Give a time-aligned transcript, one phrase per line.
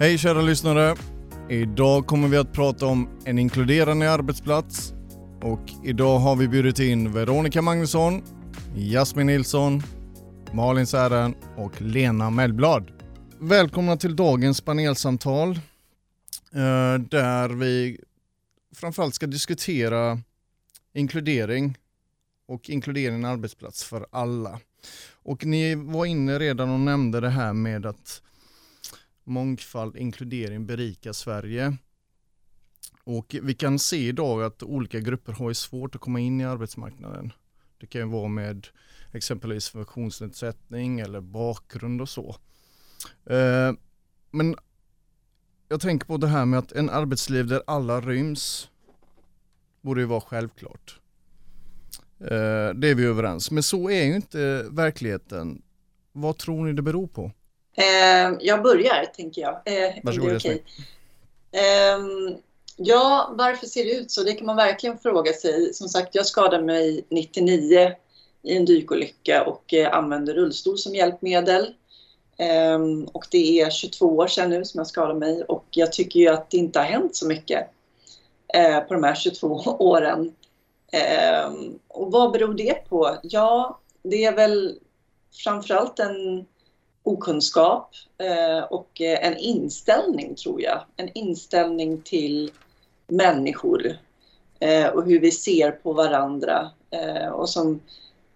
[0.00, 0.96] Hej kära lyssnare!
[1.48, 4.92] Idag kommer vi att prata om en inkluderande arbetsplats
[5.42, 8.22] och idag har vi bjudit in Veronica Magnusson,
[8.76, 9.82] Jasmin Nilsson,
[10.52, 12.90] Malin Sären och Lena Mellblad.
[13.40, 15.50] Välkomna till dagens panelsamtal
[16.52, 18.00] eh, där vi
[18.74, 20.18] framförallt ska diskutera
[20.94, 21.76] inkludering
[22.48, 24.60] och inkludering i arbetsplats för alla.
[25.22, 28.22] Och ni var inne redan och nämnde det här med att
[29.28, 31.76] mångfald, inkludering berika Sverige.
[33.04, 37.32] Och vi kan se idag att olika grupper har svårt att komma in i arbetsmarknaden.
[37.80, 38.66] Det kan ju vara med
[39.12, 42.36] exempelvis funktionsnedsättning eller bakgrund och så.
[43.24, 43.72] Eh,
[44.30, 44.56] men
[45.68, 48.68] jag tänker på det här med att en arbetsliv där alla ryms
[49.80, 51.00] borde ju vara självklart.
[52.20, 55.62] Eh, det är vi överens, men så är ju inte verkligheten.
[56.12, 57.32] Vad tror ni det beror på?
[57.78, 59.52] Eh, jag börjar, tänker jag.
[59.64, 60.58] Eh, Varsågod, okay.
[61.52, 61.98] eh,
[62.80, 64.22] Ja, varför ser det ut så?
[64.22, 65.74] Det kan man verkligen fråga sig.
[65.74, 67.92] Som sagt, jag skadade mig 99
[68.42, 71.74] i en dykolycka och eh, använde rullstol som hjälpmedel.
[72.36, 76.20] Ehm, och det är 22 år sedan nu som jag skadade mig och jag tycker
[76.20, 77.66] ju att det inte har hänt så mycket
[78.88, 79.46] på de här 22
[79.78, 80.34] åren.
[80.92, 83.16] Ehm, och vad beror det på?
[83.22, 84.78] Ja, det är väl
[85.44, 86.46] framförallt en
[87.02, 90.84] okunskap eh, och eh, en inställning tror jag.
[90.96, 92.50] En inställning till
[93.06, 93.96] människor
[94.60, 96.70] eh, och hur vi ser på varandra.
[96.90, 97.80] Eh, och som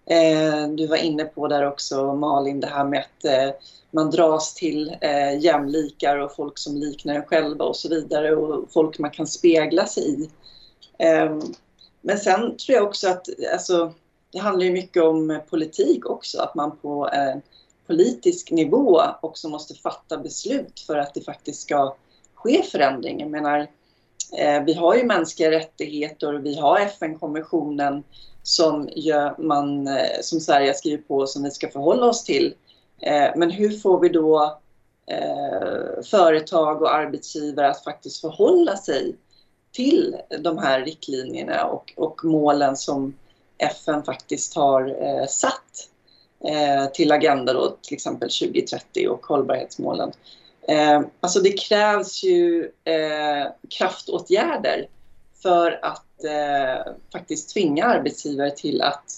[0.05, 3.55] eh, du var inne på där också Malin, det här med att eh,
[3.91, 4.95] man dras till
[5.39, 9.85] jämlikar och folk som liknar en själva och så vidare och folk man kan spegla
[9.85, 10.29] sig i.
[12.01, 13.93] Men sen tror jag också att alltså,
[14.31, 17.09] det handlar ju mycket om politik också, att man på
[17.87, 21.95] politisk nivå också måste fatta beslut för att det faktiskt ska
[22.33, 23.19] ske förändring.
[23.19, 23.59] Jag menar,
[24.37, 28.03] eh, vi har ju mänskliga rättigheter och vi har FN-konventionen
[28.43, 28.89] som,
[29.37, 32.53] man, eh, som Sverige har skrivit på som vi ska förhålla oss till.
[33.01, 34.59] Eh, men hur får vi då
[36.11, 39.15] företag och arbetsgivare att faktiskt förhålla sig
[39.71, 43.13] till de här riktlinjerna och, och målen som
[43.57, 44.95] FN faktiskt har
[45.27, 45.89] satt
[46.47, 50.11] Eh, till Agenda då, till exempel 2030 och hållbarhetsmålen.
[50.67, 54.87] Eh, alltså det krävs ju eh, kraftåtgärder
[55.41, 59.11] för att eh, faktiskt tvinga arbetsgivare till att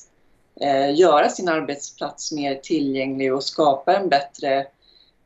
[0.62, 4.68] eh, göra sin arbetsplats mer tillgänglig och skapa en bättre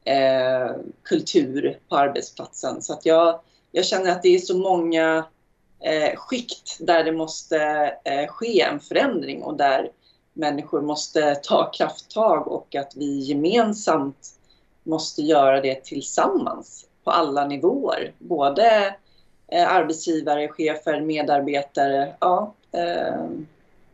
[0.06, 0.72] eh,
[1.04, 2.82] kultur på arbetsplatsen.
[2.82, 3.40] Så att jag,
[3.72, 5.26] jag känner att det är så många
[5.84, 7.60] eh, skikt där det måste
[8.04, 9.92] eh, ske en förändring och där
[10.40, 14.40] människor måste ta krafttag och att vi gemensamt
[14.84, 18.14] måste göra det tillsammans på alla nivåer.
[18.20, 18.96] Både
[19.48, 22.16] eh, arbetsgivare, chefer, medarbetare.
[22.20, 23.26] Ja, eh,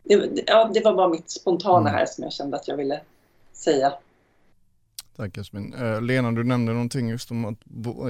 [0.02, 1.94] det, ja, det var bara mitt spontana mm.
[1.94, 3.00] här som jag kände att jag ville
[3.52, 3.92] säga.
[5.16, 5.74] Tack Jasmin.
[5.74, 7.58] Eh, Lena, du nämnde någonting just om att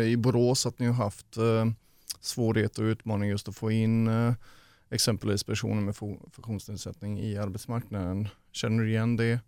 [0.03, 1.37] i Borås att ni har haft
[2.21, 4.09] svårigheter och utmaningar just att få in
[4.91, 5.97] exempelvis personer med
[6.33, 8.29] funktionsnedsättning i arbetsmarknaden.
[8.53, 9.41] Känner du igen det?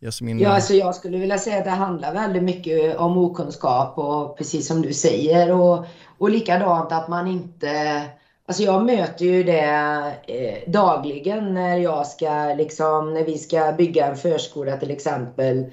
[0.00, 0.38] Jasmin?
[0.38, 4.66] Ja, alltså jag skulle vilja säga att det handlar väldigt mycket om okunskap och precis
[4.66, 5.86] som du säger och,
[6.18, 8.04] och likadant att man inte
[8.48, 14.06] Alltså jag möter ju det eh, dagligen när jag ska liksom, när vi ska bygga
[14.06, 15.66] en förskola till exempel.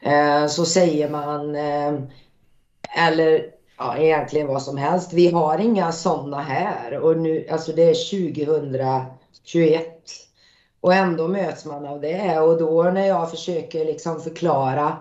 [0.00, 1.94] Eh, så säger man, eh,
[3.06, 5.12] eller ja, egentligen vad som helst.
[5.12, 7.94] Vi har inga sådana här och nu, alltså det är
[9.54, 9.86] 2021
[10.80, 14.96] och ändå möts man av det och då när jag försöker liksom förklara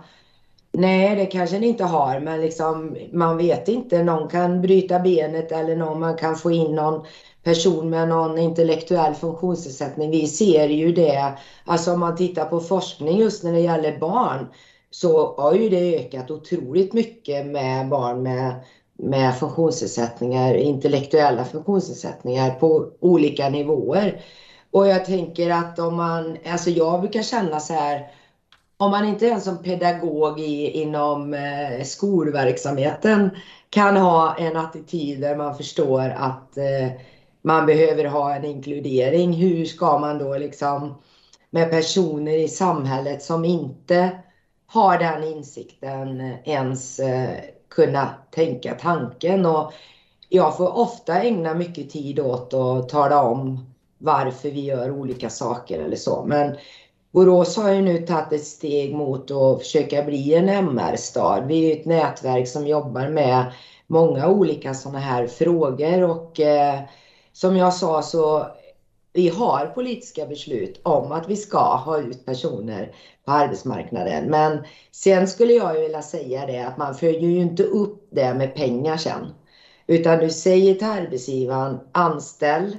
[0.72, 4.02] Nej, det kanske ni inte har, men liksom, man vet inte.
[4.02, 7.06] Någon kan bryta benet eller någon, man kan få in någon
[7.44, 10.12] person med någon intellektuell funktionsnedsättning.
[10.12, 14.48] Vi ser ju det, alltså om man tittar på forskning just när det gäller barn
[14.92, 18.64] så har ju det ökat otroligt mycket med barn med,
[18.98, 24.22] med funktionsnedsättningar, intellektuella funktionsnedsättningar på olika nivåer.
[24.72, 28.12] Och jag tänker att om man, alltså jag brukar känna så här,
[28.78, 33.30] om man inte ens som pedagog i, inom eh, skolverksamheten
[33.70, 36.92] kan ha en attityd där man förstår att eh,
[37.42, 41.02] man behöver ha en inkludering, hur ska man då liksom
[41.50, 44.12] med personer i samhället som inte
[44.70, 47.40] har den insikten eh, ens eh,
[47.70, 49.46] kunna tänka tanken.
[49.46, 49.74] Och
[50.30, 55.80] jag får ofta ägna mycket tid åt att tala om varför vi gör olika saker
[55.80, 56.26] eller så.
[56.26, 56.56] Men
[57.12, 61.48] Borås har ju nu tagit ett steg mot att försöka bli en MR-stad.
[61.48, 63.54] Vi är ett nätverk som jobbar med
[63.88, 66.80] många olika sådana här frågor och eh,
[67.34, 68.46] som jag sa så
[69.14, 72.92] vi har politiska beslut om att vi ska ha ut personer
[73.26, 74.26] på arbetsmarknaden.
[74.32, 78.56] Men sen skulle jag vilja säga det att man följer ju inte upp det med
[78.56, 79.34] pengar sen.
[79.88, 82.78] Utan du säger till arbetsgivaren anställ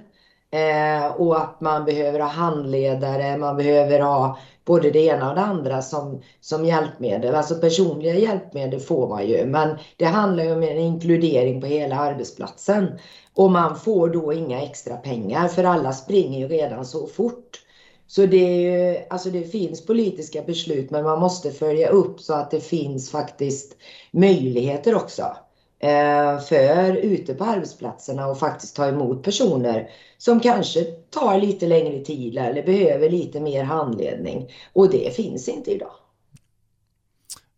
[0.50, 5.41] eh, och att man behöver ha handledare, man behöver ha både det ena och det
[5.41, 7.35] andra som, som hjälpmedel.
[7.35, 11.97] Alltså personliga hjälpmedel får man ju men det handlar ju om en inkludering på hela
[11.97, 12.94] arbetsplatsen.
[13.40, 17.60] Och man får då inga extra pengar för alla springer ju redan så fort.
[18.06, 22.34] Så det, är ju, alltså det finns politiska beslut men man måste följa upp så
[22.34, 23.76] att det finns faktiskt
[24.10, 25.37] möjligheter också
[25.78, 32.04] eh, för ute på arbetsplatserna och faktiskt ta emot personer som kanske tar lite längre
[32.04, 34.50] tid eller behöver lite mer handledning.
[34.72, 35.93] Och det finns inte idag.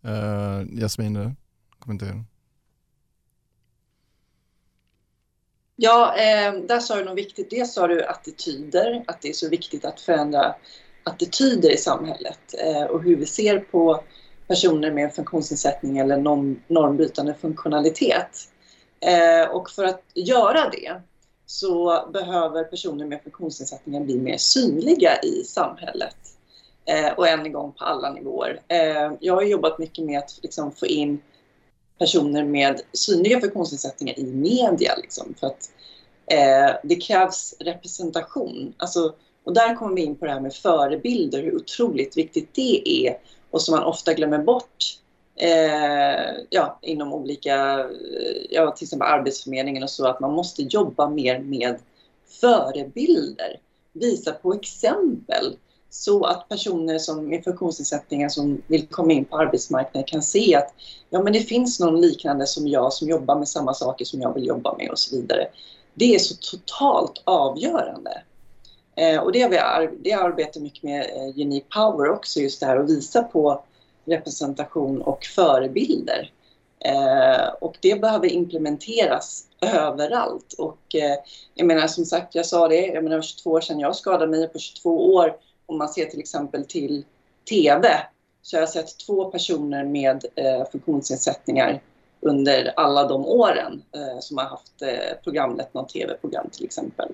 [0.05, 1.37] Uh, Jasmin,
[1.79, 2.25] kommentera.
[5.77, 7.51] Ja, eh, där sa du något viktigt.
[7.51, 10.55] Dels sa du attityder, att det är så viktigt att förändra
[11.05, 14.05] attityder i samhället eh, och hur vi ser på
[14.49, 18.49] personer med funktionsnedsättning eller norm, normbrytande funktionalitet.
[19.01, 21.01] Eh, och för att göra det
[21.47, 26.17] så behöver personer med funktionsnedsättningar bli mer synliga i samhället.
[26.85, 28.61] Eh, och än en gång på alla nivåer.
[28.69, 31.21] Eh, jag har jobbat mycket med att liksom, få in
[31.99, 34.97] personer med synliga funktionsnedsättningar i media.
[34.97, 35.71] Liksom, för att
[36.27, 38.75] eh, det krävs representation.
[38.77, 43.07] Alltså, och där kommer vi in på det här med förebilder, hur otroligt viktigt det
[43.07, 43.19] är
[43.51, 44.99] och som man ofta glömmer bort
[45.37, 51.09] eh, ja, inom olika, eh, ja, till exempel Arbetsförmedlingen och så, att man måste jobba
[51.09, 51.79] mer med
[52.41, 53.61] förebilder.
[53.93, 55.57] Visa på exempel
[55.95, 60.75] så att personer som med funktionsnedsättningar som vill komma in på arbetsmarknaden kan se att
[61.11, 64.35] ja, men det finns någon liknande som jag som jobbar med samma saker som jag
[64.35, 65.47] vill jobba med och så vidare.
[65.95, 68.23] Det är så totalt avgörande.
[68.97, 72.61] Eh, och det har vi ar det arbetar mycket med eh, Unique Power också, just
[72.61, 73.65] det här att visa på
[74.05, 76.33] representation och förebilder.
[76.85, 80.53] Eh, och det behöver implementeras överallt.
[80.59, 81.17] Och eh,
[81.55, 84.49] jag menar som sagt, jag sa det, jag menar 22 år sedan jag skadade mig
[84.49, 85.37] på 22 år
[85.67, 87.05] om man ser till exempel till
[87.51, 87.89] TV
[88.43, 91.83] så jag har sett två personer med eh, funktionsnedsättningar
[92.21, 97.09] under alla de åren eh, som har haft eh, programlett något TV-program till exempel.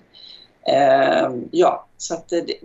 [0.68, 2.58] Eh, ja, så att det,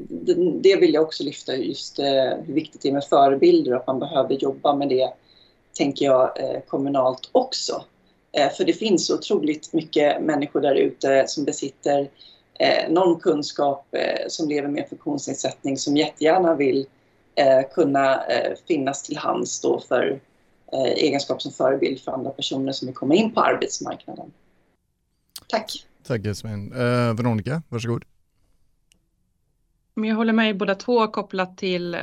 [0.63, 3.87] det, vill jag också lyfta just eh, hur viktigt det är med förebilder och att
[3.87, 5.13] man behöver jobba med det,
[5.77, 7.83] tänker jag, eh, kommunalt också.
[8.31, 12.09] Eh, för det finns otroligt mycket människor där ute som besitter
[12.59, 16.85] eh, någon kunskap eh, som lever med funktionsnedsättning som jättegärna vill
[17.35, 20.19] eh, kunna eh, finnas till hands då för
[20.73, 24.31] eh, egenskap som förebild för andra personer som vill komma in på arbetsmarknaden.
[25.47, 25.85] Tack.
[26.07, 26.73] Tack Jasmin.
[26.73, 28.05] Eh, Veronica, varsågod.
[29.95, 31.97] jag håller med båda två kopplat till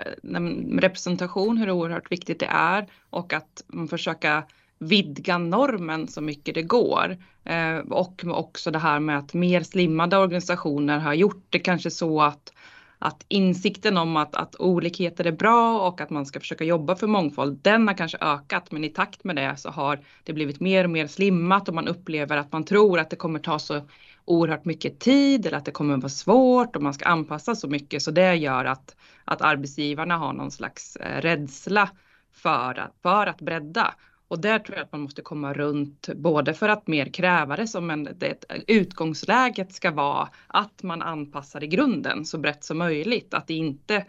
[0.81, 4.45] representation, hur oerhört viktigt det är och att försöka
[4.81, 7.17] vidga normen så mycket det går.
[7.45, 12.23] Eh, och också det här med att mer slimmade organisationer har gjort det kanske så
[12.23, 12.53] att
[13.03, 17.07] att insikten om att, att olikheter är bra och att man ska försöka jobba för
[17.07, 18.73] mångfald, den har kanske ökat.
[18.73, 21.89] Men i takt med det så har det blivit mer och mer slimmat och man
[21.89, 23.81] upplever att man tror att det kommer ta så
[24.25, 28.03] oerhört mycket tid eller att det kommer vara svårt och man ska anpassa så mycket.
[28.03, 31.91] Så det gör att, att arbetsgivarna har någon slags eh, rädsla
[32.33, 33.95] för att, för att bredda.
[34.31, 37.67] Och där tror jag att man måste komma runt både för att mer kräva det
[37.67, 43.35] som en, det, utgångsläget ska vara att man anpassar i grunden så brett som möjligt.
[43.35, 44.05] Att det inte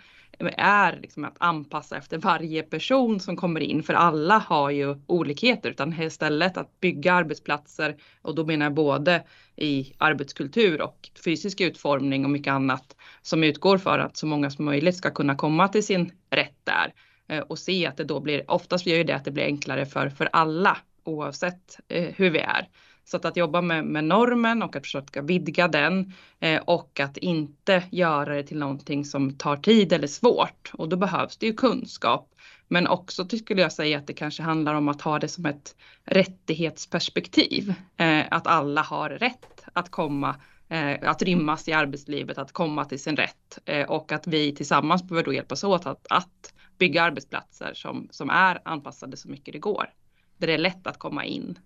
[0.58, 5.70] är liksom att anpassa efter varje person som kommer in, för alla har ju olikheter,
[5.70, 9.24] utan istället att bygga arbetsplatser och då menar jag både
[9.56, 14.66] i arbetskultur och fysisk utformning och mycket annat som utgår för att så många som
[14.66, 16.94] möjligt ska kunna komma till sin rätt där.
[17.32, 19.86] Eh, och se att det då blir, oftast gör ju det att det blir enklare
[19.86, 22.68] för, för alla oavsett eh, hur vi är.
[23.06, 27.18] Så att, att jobba med, med normen och att försöka vidga den eh, och att
[27.18, 30.72] inte göra det till någonting som tar tid eller svårt.
[30.74, 32.36] Och då behövs det ju kunskap.
[32.68, 35.76] Men också skulle jag säga att det kanske handlar om att ha det som ett
[36.06, 37.74] rättighetsperspektiv.
[37.98, 40.36] Eh, att alla har rätt att komma
[40.70, 45.04] eh, att rymmas i arbetslivet, att komma till sin rätt eh, och att vi tillsammans
[45.04, 49.60] behöver då hjälpas åt att, att bygga arbetsplatser som, som är anpassade så mycket det
[49.60, 49.90] går.
[50.38, 51.60] Där det är lätt att komma in.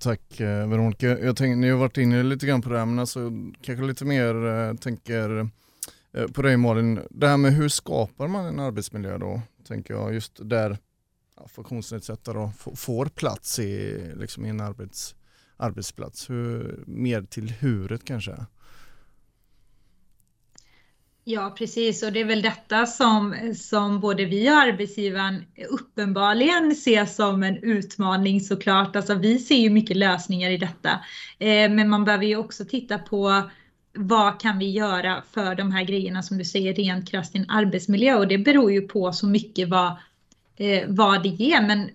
[0.00, 1.06] Tack eh, Veronica.
[1.06, 3.30] Jag tänkte, ni har varit inne lite grann på det här men alltså
[3.62, 5.48] kanske lite mer eh, tänker
[6.12, 7.00] eh, på dig Malin.
[7.10, 9.42] Det här med hur skapar man en arbetsmiljö då?
[9.68, 10.78] Tänker jag just där
[11.36, 15.14] ja, funktionsnedsättare får plats i, liksom i en arbets,
[15.56, 16.30] arbetsplats.
[16.30, 18.36] Hur, mer till huret kanske?
[21.24, 22.02] Ja, precis.
[22.02, 27.56] Och det är väl detta som, som både vi och arbetsgivaren uppenbarligen ser som en
[27.56, 28.96] utmaning såklart.
[28.96, 30.90] Alltså vi ser ju mycket lösningar i detta.
[31.38, 33.50] Eh, men man behöver ju också titta på
[33.94, 37.50] vad kan vi göra för de här grejerna som du säger rent krasst i en
[37.50, 39.96] arbetsmiljö och det beror ju på så mycket vad,
[40.56, 41.62] eh, vad det ger.
[41.62, 41.90] Men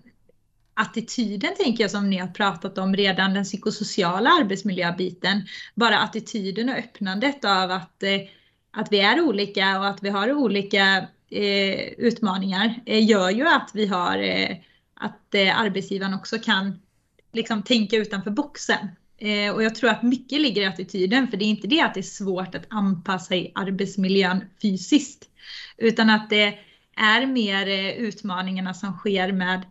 [0.74, 5.46] attityden tänker jag som ni har pratat om redan, den psykosociala arbetsmiljöbiten.
[5.74, 8.20] Bara attityden och öppnandet av att eh,
[8.78, 13.70] att vi är olika och att vi har olika eh, utmaningar eh, gör ju att
[13.74, 14.56] vi har eh,
[14.94, 16.80] att eh, arbetsgivaren också kan
[17.32, 18.88] liksom tänka utanför boxen.
[19.18, 21.94] Eh, och jag tror att mycket ligger i attityden, för det är inte det att
[21.94, 25.28] det är svårt att anpassa i arbetsmiljön fysiskt,
[25.76, 26.58] utan att det
[26.96, 29.62] är mer eh, utmaningarna som sker med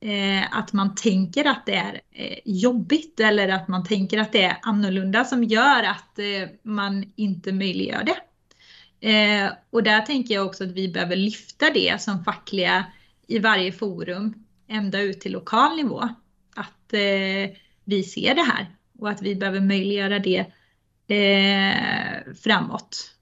[0.00, 4.42] eh, att man tänker att det är eh, jobbigt eller att man tänker att det
[4.42, 6.18] är annorlunda som gör att
[6.62, 8.16] man inte möjliggör det.
[9.06, 12.86] Eh, och där tänker jag också att vi behöver lyfta det som fackliga
[13.26, 16.08] i varje forum, ända ut till lokal nivå.
[16.56, 18.66] Att eh, vi ser det här
[18.98, 20.46] och att vi behöver möjliggöra det
[21.16, 23.16] eh, framåt.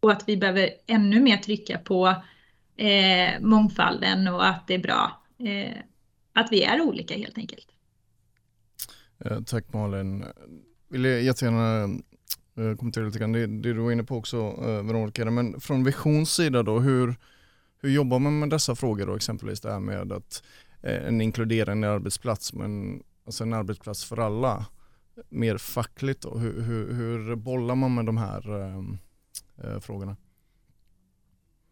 [0.00, 2.14] Och att vi behöver ännu mer trycka på
[2.76, 5.76] eh, mångfalden och att det är bra eh,
[6.32, 7.68] att vi är olika helt enkelt.
[9.24, 10.24] Eh, tack Malin.
[10.88, 11.88] Vill jag jättegärna
[12.58, 15.84] Eh, kommentera lite grann det, det du var inne på också eh, Veronica, men från
[15.84, 17.14] Visions sida då, hur,
[17.80, 20.42] hur jobbar man med dessa frågor då exempelvis det här med att
[20.82, 24.66] eh, en inkluderande arbetsplats men alltså en arbetsplats för alla
[25.28, 28.50] mer fackligt då, hur, hur, hur bollar man med de här
[29.64, 30.16] äh, frågorna?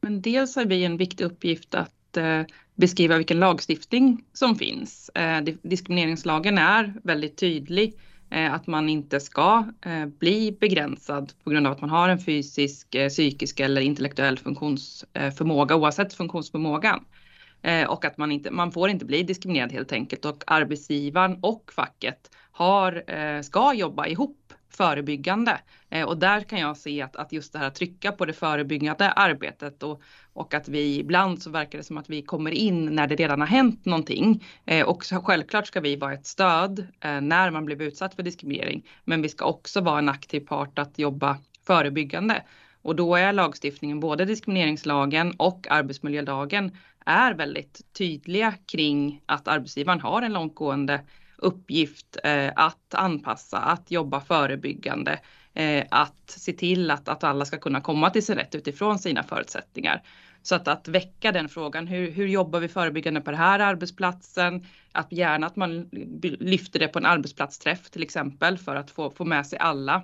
[0.01, 2.43] Men dels har vi en viktig uppgift att äh,
[2.75, 5.09] beskriva vilken lagstiftning som finns.
[5.09, 7.95] Äh, diskrimineringslagen är väldigt tydlig
[8.31, 12.19] Eh, att man inte ska eh, bli begränsad på grund av att man har en
[12.19, 17.05] fysisk, eh, psykisk eller intellektuell funktionsförmåga oavsett funktionsförmågan.
[17.89, 22.31] Och att man inte, man får inte bli diskriminerad helt enkelt och arbetsgivaren och facket
[22.51, 25.61] har, ska jobba ihop förebyggande.
[25.91, 28.33] Eh, och där kan jag se att, att just det här att trycka på det
[28.33, 30.03] förebyggande arbetet och,
[30.33, 33.41] och att vi ibland så verkar det som att vi kommer in när det redan
[33.41, 34.45] har hänt någonting.
[34.67, 38.23] Eh, och så, självklart ska vi vara ett stöd eh, när man blir utsatt för
[38.23, 38.87] diskriminering.
[39.05, 42.43] Men vi ska också vara en aktiv part att jobba förebyggande.
[42.83, 46.77] Och då är lagstiftningen, både diskrimineringslagen och arbetsmiljölagen,
[47.07, 51.01] är väldigt tydliga kring att arbetsgivaren har en långtgående
[51.37, 55.21] uppgift eh, att anpassa, att jobba förebyggande,
[55.55, 59.23] eh, att se till att, att alla ska kunna komma till sin rätt utifrån sina
[59.23, 60.03] förutsättningar.
[60.43, 64.67] Så att, att väcka den frågan, hur, hur jobbar vi förebyggande på den här arbetsplatsen?
[64.93, 65.89] Att gärna att man
[66.23, 70.03] lyfter det på en arbetsplatsträff till exempel för att få, få med sig alla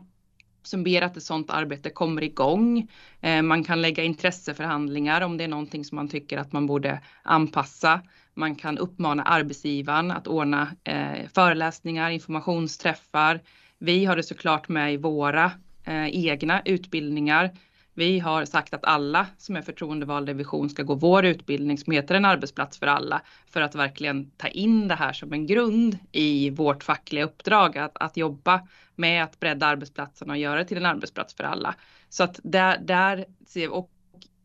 [0.63, 2.89] som ber att ett sådant arbete kommer igång.
[3.21, 7.01] Eh, man kan lägga intresseförhandlingar om det är någonting som man tycker att man borde
[7.23, 8.01] anpassa.
[8.41, 13.41] Man kan uppmana arbetsgivaren att ordna eh, föreläsningar, informationsträffar.
[13.79, 15.45] Vi har det såklart med i våra
[15.85, 17.51] eh, egna utbildningar.
[17.95, 21.93] Vi har sagt att alla som är förtroendevalda i Vision ska gå vår utbildning som
[21.93, 25.99] heter en arbetsplats för alla för att verkligen ta in det här som en grund
[26.13, 28.61] i vårt fackliga uppdrag att, att jobba
[28.97, 31.75] med att bredda arbetsplatsen och göra det till en arbetsplats för alla.
[32.09, 33.91] Så att där, där ser och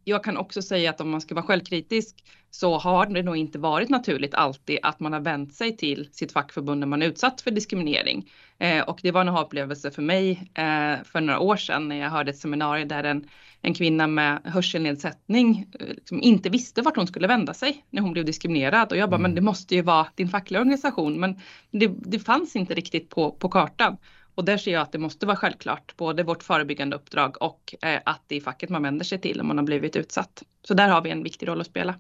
[0.08, 2.16] jag kan också säga att om man ska vara självkritisk
[2.52, 6.32] så har det nog inte varit naturligt alltid att man har vänt sig till sitt
[6.32, 8.32] fackförbund när man är utsatt för diskriminering.
[8.58, 12.10] Eh, och det var en upplevelse för mig eh, för några år sedan när jag
[12.10, 13.30] hörde ett seminarium där en,
[13.62, 18.14] en kvinna med hörselnedsättning eh, liksom inte visste vart hon skulle vända sig när hon
[18.14, 18.92] blev diskriminerad.
[18.92, 19.22] Och jag bara, mm.
[19.22, 21.20] men det måste ju vara din fackliga organisation.
[21.20, 21.40] Men
[21.72, 23.98] det, det fanns inte riktigt på, på kartan.
[24.36, 28.02] Och där ser jag att det måste vara självklart, både vårt förebyggande uppdrag och eh,
[28.06, 30.44] att det är facket man vänder sig till om man har blivit utsatt.
[30.64, 31.96] Så där har vi en viktig roll att spela.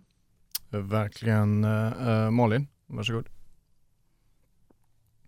[0.70, 1.63] Verkligen.
[1.63, 3.25] Eh, eh, Malin, varsågod.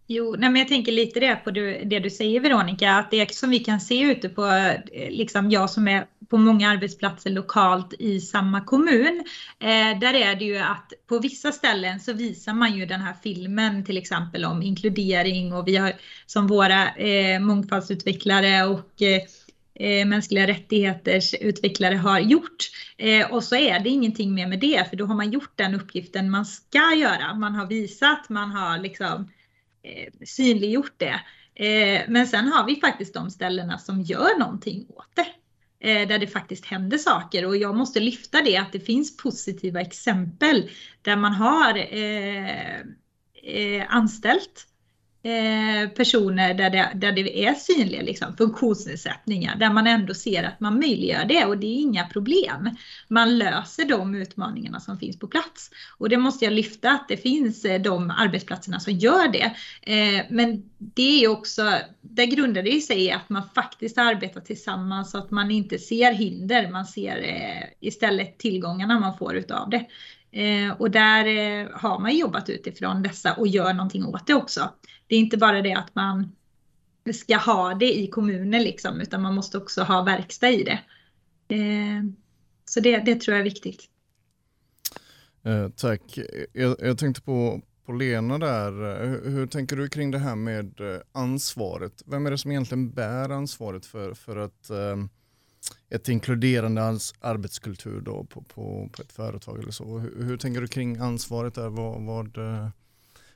[0.10, 3.50] Jo, nej men jag tänker lite det på det du säger Veronica, att det som
[3.50, 8.20] vi kan se ute på, eh, liksom jag som är på många arbetsplatser lokalt i
[8.20, 9.24] samma kommun,
[9.60, 13.14] eh, där är det ju att på vissa ställen så visar man ju den här
[13.24, 15.94] filmen till exempel om inkludering och vi har
[16.26, 19.22] som våra eh, mångfaldsutvecklare och eh,
[19.80, 22.70] eh mänskliga rättigheters utvecklare har gjort.
[22.98, 25.76] Eh, och så är det ingenting mer med det, för då har man gjort den
[25.76, 27.34] uppgiften man ska göra.
[27.34, 29.37] Man har visat, man har liksom Eh,
[29.88, 31.22] Eh, synliggjort det.
[31.56, 35.28] Eh, men sen har vi faktiskt de ställena som gör någonting åt det.
[35.80, 39.82] eh, där det faktiskt händer saker och jag måste lyfta det att det finns positiva
[39.82, 40.70] exempel
[41.02, 42.80] där man har eh,
[43.44, 44.68] eh, anställt
[45.28, 50.60] Eh, personer där det, där det är synliga liksom, funktionsnedsättningar, där man ändå ser att
[50.60, 52.70] man möjliggör det och det är inga problem.
[53.08, 55.70] Man löser de utmaningarna som finns på plats.
[55.98, 59.56] Och det måste jag lyfta att det finns eh, de arbetsplatserna som gör det.
[59.82, 65.12] Eh, men det är också, där grundar det sig i att man faktiskt arbetar tillsammans
[65.12, 69.86] så att man inte ser hinder, man ser eh, istället tillgångarna man får utav det.
[70.32, 71.26] Eh, och där
[71.74, 74.70] har man jobbat utifrån dessa och gör någonting åt det också
[75.08, 76.36] det är inte bara det att man
[77.14, 80.80] ska ha det i kommunen liksom, utan man måste också ha verkstad i det.
[81.56, 82.04] Eh,
[82.66, 83.90] så det, det tror jag är viktigt.
[85.44, 86.20] Eh, tack.
[86.54, 88.72] Jag, jag, tänkte på, på Lena där.
[89.06, 92.04] Hur, hur, tänker du kring det här med eh, ansvaret?
[92.06, 94.98] Vem är det som egentligen bär ansvaret för, för att eh,
[95.90, 96.82] ett inkluderande
[97.20, 99.98] arbetskultur då på, på, på ett företag eller så?
[99.98, 101.70] Hur, hur tänker du kring ansvaret där?
[101.70, 102.70] Vad, vad, eh,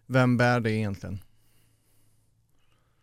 [0.05, 1.19] vem bär det egentligen?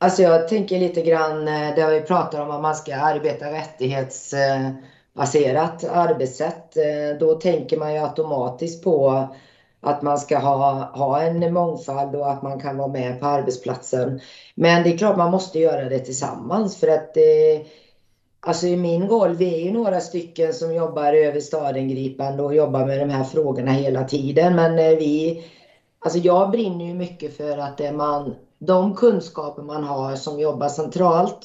[0.00, 5.84] Alltså jag tänker lite grann eh, det vi pratar om att man ska arbeta rättighetsbaserat
[5.84, 6.76] eh, arbetssätt.
[6.76, 9.28] Eh, då tänker man ju automatiskt på
[9.80, 14.20] att man ska ha, ha en mångfald och att man kan vara med på arbetsplatsen.
[14.54, 17.66] Men det är klart man måste göra det tillsammans för att det,
[18.40, 22.86] Alltså i min roll, vi är ju några stycken som jobbar över stadengripande och jobbar
[22.86, 24.56] med de här frågorna hela tiden.
[24.56, 25.44] Men vi,
[25.98, 30.68] alltså jag brinner ju mycket för att det man de kunskaper man har som jobbar
[30.68, 31.38] centralt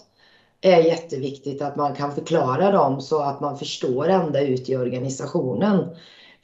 [0.62, 5.96] är jätteviktigt att man kan förklara dem så att man förstår ända ut i organisationen.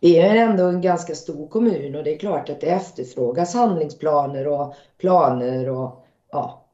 [0.00, 4.46] vi är ändå en ganska stor kommun och det är klart att det efterfrågas handlingsplaner
[4.46, 6.64] och planer och ja,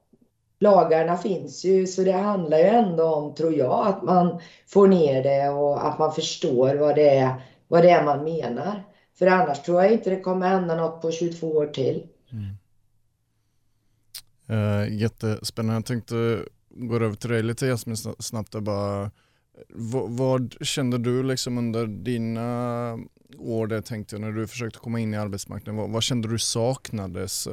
[0.61, 5.23] lagarna finns ju så det handlar ju ändå om, tror jag, att man får ner
[5.23, 7.35] det och att man förstår vad det är,
[7.69, 8.83] vad det är man menar.
[9.19, 12.07] För annars tror jag inte det kommer hända något på 22 år till.
[12.33, 12.57] Mm.
[14.51, 15.77] Uh, jättespännande.
[15.77, 16.15] Jag tänkte
[16.71, 18.55] går över till dig lite Jasmin snabbt.
[18.55, 19.11] Bara,
[19.69, 22.99] vad, vad kände du liksom under dina
[23.39, 25.77] år där tänkte när du försökte komma in i arbetsmarknaden?
[25.77, 27.49] Vad, vad kände du saknades?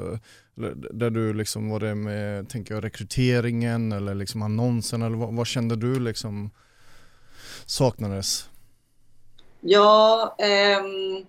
[0.91, 5.47] Där du liksom, var det med tänker jag, rekryteringen eller liksom annonsen eller vad, vad
[5.47, 6.49] kände du liksom
[7.65, 8.49] saknades?
[9.61, 11.25] Ja, ehm,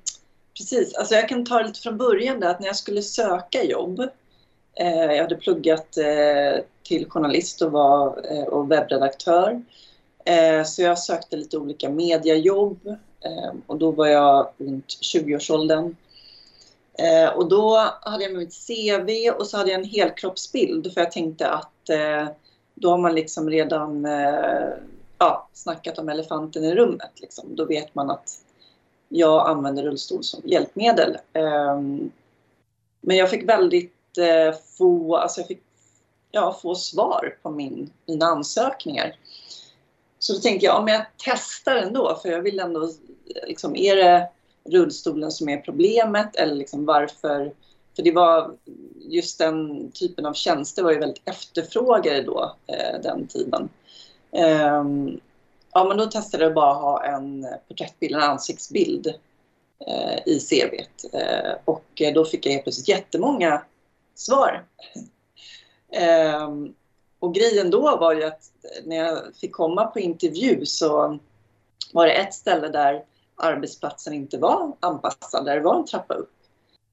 [0.57, 0.95] precis.
[0.95, 4.01] Alltså jag kan ta det lite från början där att när jag skulle söka jobb
[4.81, 9.63] Eh, jag hade pluggat eh, till journalist och var eh, och webbredaktör.
[10.25, 12.87] Eh, så jag sökte lite olika mediajobb
[13.21, 15.97] eh, och då var jag runt 20-årsåldern.
[16.99, 21.01] Eh, och då hade jag med mitt CV och så hade jag en helkroppsbild för
[21.01, 22.29] jag tänkte att eh,
[22.75, 24.07] då har man liksom redan
[25.19, 27.13] ja, snackat om elefanten i rummet.
[27.21, 27.57] Liksom.
[27.57, 28.45] Då vet man att
[29.09, 31.17] jag använder rullstol som hjälpmedel.
[33.01, 35.63] Men jag fick väldigt Eh, få, alltså jag fick
[36.31, 39.17] ja, få svar på min, mina ansökningar.
[40.19, 42.91] Så då tänkte jag, om jag testar ändå, för jag vill ändå,
[43.47, 44.29] liksom, är det
[44.65, 47.53] rullstolen som är problemet eller liksom varför?
[47.97, 48.57] För det var
[48.99, 53.69] just den typen av tjänster var ju väldigt efterfrågade då, eh, den tiden.
[54.31, 55.21] Um,
[55.73, 59.07] ja, men då testade jag bara att ha en porträttbild, en ansiktsbild
[59.87, 60.75] eh, i cv.
[61.17, 63.63] Eh, och då fick jag helt plötsligt jättemånga
[64.19, 64.65] svar.
[65.93, 66.75] Ehm,
[67.19, 68.51] och grejen då var ju att
[68.85, 71.19] när jag fick komma på intervju så
[71.93, 73.05] var det ett ställe där
[73.37, 76.33] arbetsplatsen inte var anpassad, där det var en trappa upp.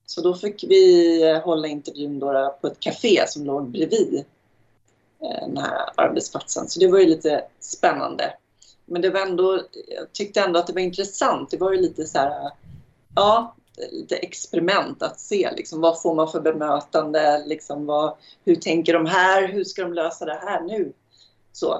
[0.06, 4.26] Så då fick vi hålla intervjun då på ett café som låg bredvid
[5.22, 6.68] eh, den här arbetsplatsen.
[6.68, 8.34] Så det var ju lite spännande.
[8.86, 11.52] Men det var ändå, jag tyckte ändå att det var intressant.
[11.52, 12.52] Det var ju lite så här,
[13.16, 13.56] ja,
[13.92, 18.14] lite experiment att se liksom, vad får man för bemötande, liksom, vad,
[18.46, 20.94] hur tänker de här, hur ska de lösa det här nu?
[21.54, 21.74] Så,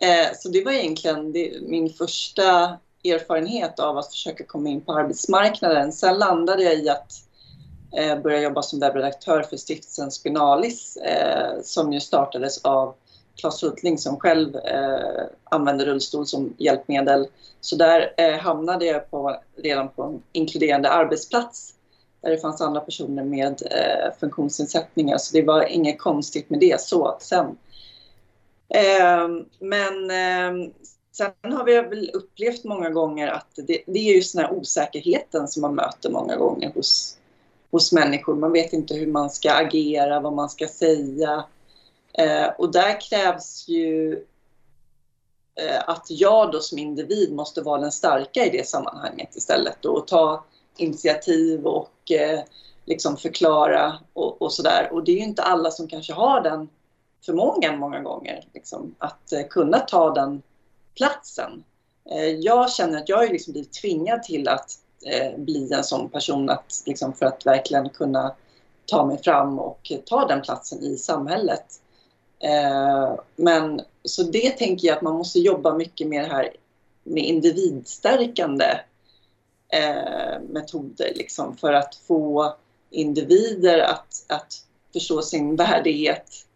[0.00, 4.92] eh, så det var egentligen det, min första erfarenhet av att försöka komma in på
[4.92, 5.92] arbetsmarknaden.
[5.92, 7.12] Sen landade jag i att
[7.96, 12.94] eh, börja jobba som webbredaktör för stiftelsen Spinalis eh, som ju startades av
[13.36, 17.26] Claes Hultling som själv eh, använder rullstol som hjälpmedel.
[17.60, 21.74] Så där eh, hamnade jag på, redan på en inkluderande arbetsplats
[22.20, 25.18] där det fanns andra personer med eh, funktionsnedsättningar.
[25.18, 27.46] Så det var inget konstigt med det så sen.
[28.68, 30.70] Eh, men eh,
[31.12, 35.48] sen har vi väl upplevt många gånger att det, det är just den här osäkerheten
[35.48, 37.18] som man möter många gånger hos,
[37.70, 38.36] hos människor.
[38.36, 41.44] Man vet inte hur man ska agera, vad man ska säga.
[42.18, 44.12] Eh, och där krävs ju
[45.54, 50.06] eh, att jag då som individ måste vara den starka i det sammanhanget istället och
[50.06, 50.44] ta
[50.76, 52.40] initiativ och eh,
[52.84, 54.88] liksom förklara och, och sådär.
[54.92, 56.68] Och det är ju inte alla som kanske har den
[57.26, 60.42] förmågan många gånger, liksom, att eh, kunna ta den
[60.96, 61.64] platsen.
[62.10, 64.70] Eh, jag känner att jag har liksom blivit tvingad till att
[65.04, 68.34] eh, bli en sån person att, liksom, för att verkligen kunna
[68.86, 71.80] ta mig fram och ta den platsen i samhället.
[72.40, 76.50] Eh, men så det tänker jag att man måste jobba mycket med det här
[77.04, 78.80] med individstärkande
[79.68, 82.54] eh, metoder liksom, för att få
[82.90, 86.46] individer att, att förstå sin värdighet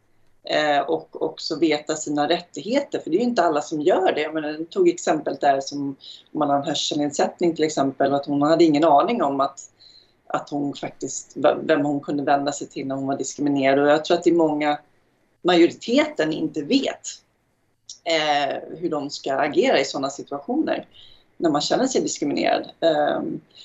[0.44, 2.98] eh, och också veta sina rättigheter.
[2.98, 4.20] För det är ju inte alla som gör det.
[4.20, 5.80] Jag menar, jag tog exempel där som
[6.32, 9.60] om man har en hörselnedsättning till exempel och att hon hade ingen aning om att,
[10.26, 13.78] att hon faktiskt, vem hon kunde vända sig till när hon var diskriminerad.
[13.78, 14.78] Och jag tror att det är många
[15.42, 17.08] majoriteten inte vet
[18.04, 20.86] eh, hur de ska agera i sådana situationer
[21.36, 22.70] när man känner sig diskriminerad.
[22.80, 23.22] Eh,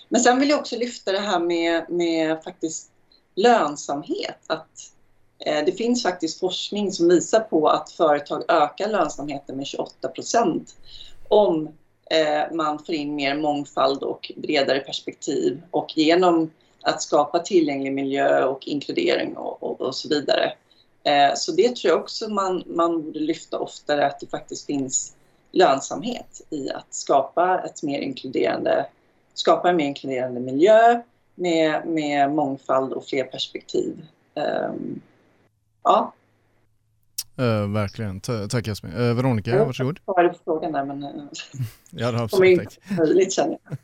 [0.10, 2.92] men sen vill jag också lyfta det här med, med faktiskt
[3.36, 4.40] lönsamhet.
[4.48, 4.92] Att
[5.46, 10.76] eh, det finns faktiskt forskning som visar på att företag ökar lönsamheten med 28 procent
[11.30, 11.70] om
[12.12, 18.46] eh, man får in mer mångfald och bredare perspektiv och genom att skapa tillgänglig miljö
[18.46, 20.54] och inkludering och, och, och så vidare.
[21.06, 25.16] Eh, så det tror jag också man, man borde lyfta oftare, att det faktiskt finns
[25.52, 28.86] lönsamhet i att skapa, ett mer inkluderande,
[29.34, 31.02] skapa en mer inkluderande miljö
[31.36, 34.06] med, med mångfald och fler perspektiv.
[34.34, 35.02] Um,
[35.84, 36.14] ja.
[37.40, 38.22] Uh, verkligen.
[38.22, 38.94] T tack Jasmin.
[38.94, 40.00] Uh, Veronica, jag varsågod.
[40.06, 41.02] Jag svarade på frågan där men...
[41.90, 42.60] Ja, det har absolut.
[42.60, 42.98] Tack.
[42.98, 43.78] Möjligt, känner jag.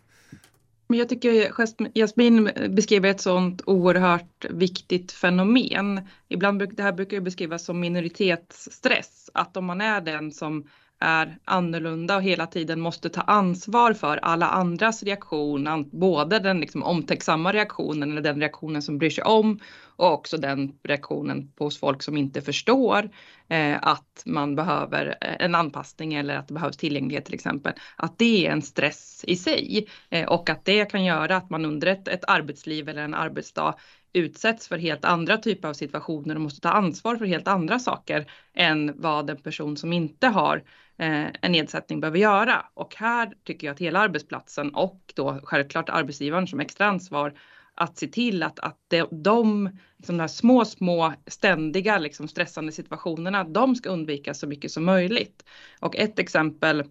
[0.92, 1.52] Men jag tycker
[1.94, 6.02] Jasmin beskriver ett sådant oerhört viktigt fenomen.
[6.28, 10.68] Ibland det här brukar beskrivas som minoritetsstress, att om man är den som
[11.02, 16.84] är annorlunda och hela tiden måste ta ansvar för alla andras reaktion, både den liksom
[16.84, 19.60] omtänksamma reaktionen eller den reaktionen som bryr sig om
[19.96, 23.10] och också den reaktionen hos folk som inte förstår
[23.48, 27.74] eh, att man behöver eh, en anpassning eller att det behövs tillgänglighet till exempel.
[27.96, 31.66] Att det är en stress i sig eh, och att det kan göra att man
[31.66, 33.76] under ett, ett arbetsliv eller en arbetsdag
[34.14, 38.32] utsätts för helt andra typer av situationer och måste ta ansvar för helt andra saker
[38.54, 40.64] än vad en person som inte har
[41.02, 42.66] Eh, en nedsättning behöver göra.
[42.74, 47.34] Och här tycker jag att hela arbetsplatsen och då självklart arbetsgivaren som extra ansvar
[47.76, 52.72] att se till att, att de, de, liksom de här små, små ständiga liksom stressande
[52.72, 55.46] situationerna, de ska undvikas så mycket som möjligt.
[55.80, 56.84] Och ett exempel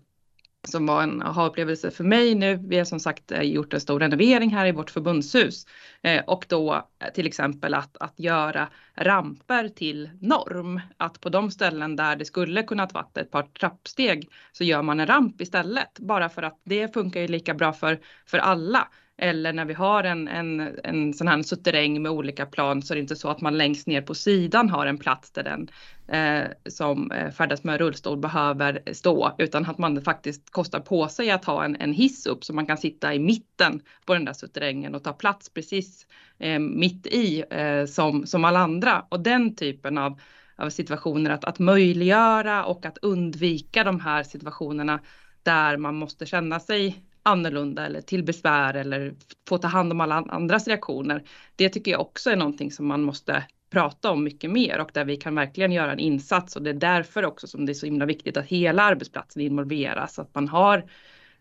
[0.69, 2.61] som var en aha-upplevelse för mig nu.
[2.69, 5.67] Vi har som sagt eh, gjort en stor renovering här i vårt förbundshus
[6.03, 10.81] eh, och då eh, till exempel att, att göra ramper till norm.
[10.97, 15.01] Att på de ställen där det skulle kunnat vara ett par trappsteg så gör man
[15.01, 18.89] en ramp istället bara för att det funkar ju lika bra för, för alla.
[19.23, 22.97] Eller när vi har en, en, en sån här suterräng med olika plan så är
[22.97, 25.69] det inte så att man längst ner på sidan har en plats där den
[26.09, 31.31] eh, som eh, färdas med rullstol behöver stå utan att man faktiskt kostar på sig
[31.31, 34.33] att ha en, en hiss upp så man kan sitta i mitten på den där
[34.33, 36.07] suterrängen och ta plats precis
[36.39, 39.05] eh, mitt i eh, som, som alla andra.
[39.09, 40.21] Och den typen av,
[40.57, 45.01] av situationer att, att möjliggöra och att undvika de här situationerna
[45.43, 49.15] där man måste känna sig annorlunda eller till besvär eller
[49.49, 51.23] få ta hand om alla andras reaktioner.
[51.57, 55.05] Det tycker jag också är någonting som man måste prata om mycket mer och där
[55.05, 57.87] vi kan verkligen göra en insats och det är därför också som det är så
[57.87, 60.85] himla viktigt att hela arbetsplatsen involveras, att man har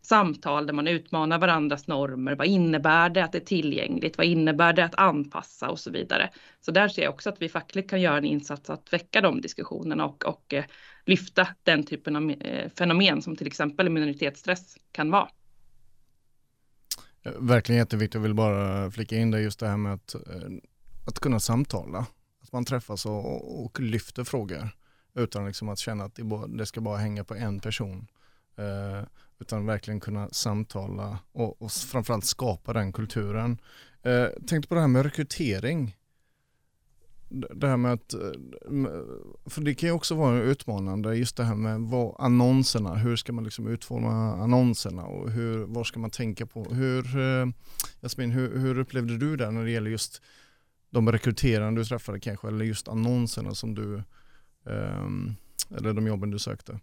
[0.02, 2.36] samtal där man utmanar varandras normer.
[2.36, 4.18] Vad innebär det att det är tillgängligt?
[4.18, 6.30] Vad innebär det att anpassa och så vidare?
[6.62, 9.42] Så där ser jag också att vi fackligt kan göra en insats att väcka de
[9.42, 10.66] diskussionerna och, och eh,
[11.06, 15.30] lyfta den typen av eh, fenomen som till exempel minoritetsstress kan vara.
[17.24, 18.14] Verkligen jätteviktigt.
[18.14, 20.22] Jag vill bara flika in det just det här med att, eh,
[21.06, 22.06] att kunna samtala.
[22.42, 24.70] Att man träffas och, och lyfter frågor
[25.14, 28.08] utan liksom att känna att det, bara, det ska bara hänga på en person.
[28.58, 29.08] Eh,
[29.40, 33.58] utan verkligen kunna samtala och, och framförallt skapa den kulturen.
[34.04, 35.96] Eh, tänkte på det här med rekrytering.
[37.30, 38.20] Det här med att, eh,
[39.46, 43.34] för det kan ju också vara utmanande just det här med vad, annonserna, hur ska
[43.34, 46.64] man liksom utforma annonserna och hur, vad ska man tänka på?
[46.64, 47.48] Hur, eh,
[48.02, 50.22] Jasmin, hur, hur upplevde du det när det gäller just
[50.90, 54.04] de rekryterande du träffade kanske eller just annonserna som du,
[54.70, 55.36] ehm,
[55.78, 56.80] eller de jobben du sökte?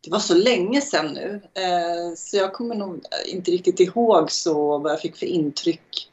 [0.00, 4.78] det var så länge sedan nu, eh, så jag kommer nog inte riktigt ihåg så
[4.78, 6.10] vad jag fick för intryck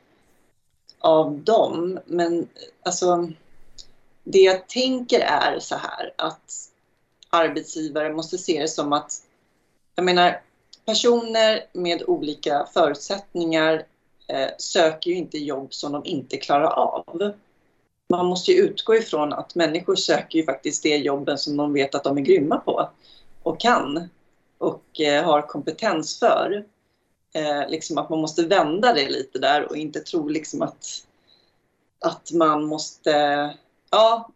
[1.05, 1.99] av dem.
[2.05, 2.47] Men
[2.83, 3.31] alltså,
[4.23, 6.69] det jag tänker är så här att
[7.29, 9.11] arbetsgivare måste se det som att,
[9.95, 10.41] jag menar,
[10.85, 13.85] personer med olika förutsättningar
[14.27, 17.33] eh, söker ju inte jobb som de inte klarar av.
[18.09, 21.95] Man måste ju utgå ifrån att människor söker ju faktiskt de jobben som de vet
[21.95, 22.89] att de är grymma på
[23.43, 24.09] och kan
[24.57, 26.65] och eh, har kompetens för.
[27.35, 31.05] Eh, liksom att man måste vända det lite där och inte tro liksom att,
[31.99, 33.11] att man måste...
[33.91, 34.29] Ja,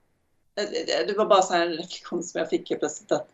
[0.55, 3.11] eh, eh, eh, det var bara så här en reflektion som jag fick helt plötsligt
[3.11, 3.27] att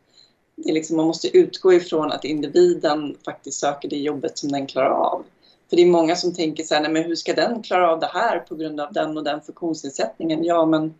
[0.55, 4.89] det liksom, man måste utgå ifrån att individen faktiskt söker det jobbet som den klarar
[4.89, 5.23] av.
[5.69, 7.99] För det är många som tänker så här, nej men hur ska den klara av
[7.99, 10.43] det här på grund av den och den funktionsnedsättningen?
[10.43, 10.95] Ja, men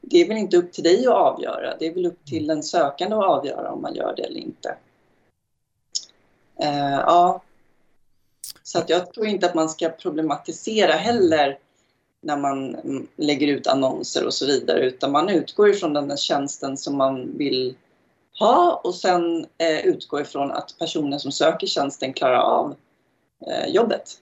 [0.00, 1.76] det är väl inte upp till dig att avgöra.
[1.78, 4.76] Det är väl upp till den sökande att avgöra om man gör det eller inte.
[6.56, 7.42] Eh, ja.
[8.62, 11.58] Så att jag tror inte att man ska problematisera heller
[12.22, 12.76] när man
[13.16, 17.76] lägger ut annonser och så vidare utan man utgår ifrån den tjänsten som man vill
[18.38, 22.76] ha och sen eh, utgår ifrån att personen som söker tjänsten klarar av
[23.46, 24.18] eh, jobbet.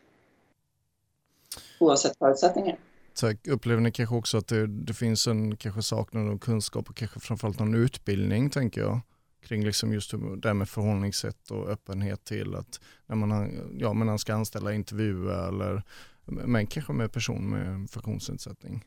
[1.79, 2.79] Oavsett förutsättningar.
[3.15, 3.47] Tack.
[3.49, 7.21] Upplever ni kanske också att det, det, finns en kanske saknad av kunskap och kanske
[7.21, 9.01] framförallt någon utbildning tänker jag
[9.43, 14.19] kring liksom just det här med förhållningssätt och öppenhet till att när man, ja, man
[14.19, 15.83] ska anställa intervjua eller
[16.25, 18.85] men kanske med person med funktionsnedsättning.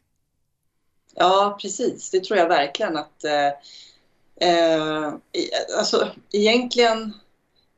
[1.16, 2.10] Ja, precis.
[2.12, 3.48] Det tror jag verkligen att eh,
[4.50, 5.14] eh
[5.78, 7.14] alltså egentligen,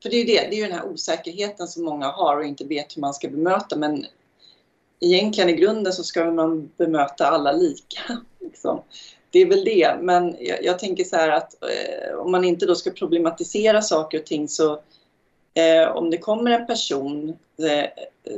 [0.04, 2.46] för det är ju det, det är ju den här osäkerheten som många har och
[2.46, 4.06] inte vet hur man ska bemöta men
[5.00, 8.22] egentligen i grunden så ska man bemöta alla lika.
[8.40, 8.82] Liksom.
[9.36, 12.66] Det är väl det, men jag, jag tänker så här att eh, om man inte
[12.66, 14.72] då ska problematisera saker och ting så
[15.54, 17.90] eh, om det kommer en person eh,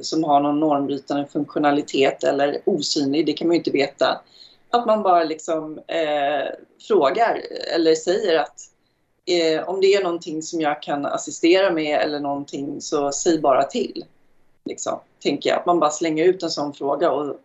[0.01, 4.21] som har någon normbrytande funktionalitet eller osynlig, det kan man ju inte veta,
[4.69, 6.47] att man bara liksom eh,
[6.87, 7.41] frågar
[7.75, 8.59] eller säger att
[9.25, 13.63] eh, om det är någonting som jag kan assistera med eller någonting så säg bara
[13.63, 14.05] till.
[14.65, 15.59] Liksom, tänker jag.
[15.59, 17.35] Att man bara slänger ut en sån fråga och,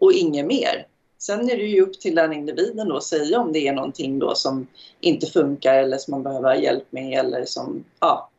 [0.00, 0.86] och inget mer.
[1.18, 4.18] Sen är det ju upp till den individen då att säga om det är någonting
[4.18, 4.66] då som
[5.00, 8.30] inte funkar eller som man behöver hjälp med eller som, ja,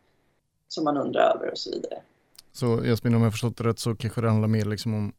[0.68, 2.02] som man undrar över och så vidare.
[2.54, 5.14] Så Jasmin, om jag förstått det rätt så kanske det handlar mer liksom om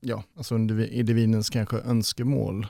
[0.00, 2.66] ja, alltså individens kanske önskemål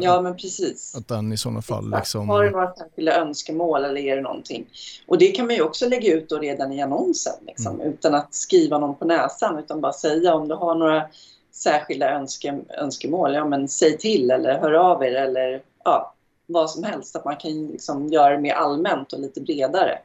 [0.00, 0.96] Ja, men precis.
[0.96, 2.28] Att den i sådana fall liksom...
[2.28, 4.66] Har du några särskilda önskemål eller är det någonting?
[5.06, 7.92] Och det kan man ju också lägga ut då redan i annonsen liksom, mm.
[7.92, 11.06] utan att skriva någon på näsan utan bara säga om du har några
[11.54, 16.14] särskilda önske, önskemål, ja men säg till eller hör av er eller ja,
[16.46, 17.16] vad som helst.
[17.16, 19.98] Att man kan liksom göra det mer allmänt och lite bredare.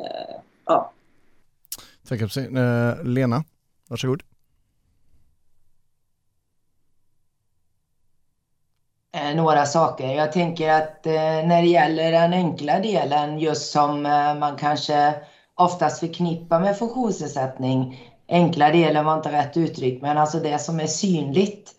[0.00, 0.36] Uh,
[0.66, 0.92] ja.
[2.08, 3.44] Tack, uh, Lena,
[3.88, 4.22] varsågod.
[9.16, 10.14] Eh, några saker.
[10.14, 11.12] Jag tänker att eh,
[11.46, 15.14] när det gäller den enkla delen, just som eh, man kanske
[15.54, 18.10] oftast förknippar med funktionsnedsättning.
[18.28, 21.72] Enkla delen var inte rätt uttryck, men alltså det som är synligt.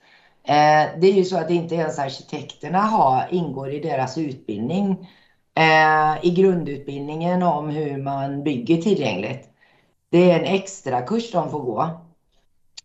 [0.43, 5.09] Eh, det är ju så att inte ens arkitekterna har, ingår i deras utbildning.
[5.55, 9.49] Eh, I grundutbildningen om hur man bygger tillgängligt.
[10.11, 11.81] Det är en extra kurs de får gå.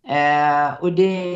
[0.09, 1.35] Eh, och det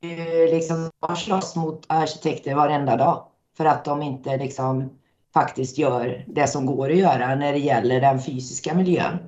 [0.00, 3.24] är liksom, man slåss mot arkitekter varenda dag
[3.56, 4.90] för att de inte liksom
[5.34, 9.18] faktiskt gör det som går att göra när det gäller den fysiska miljön.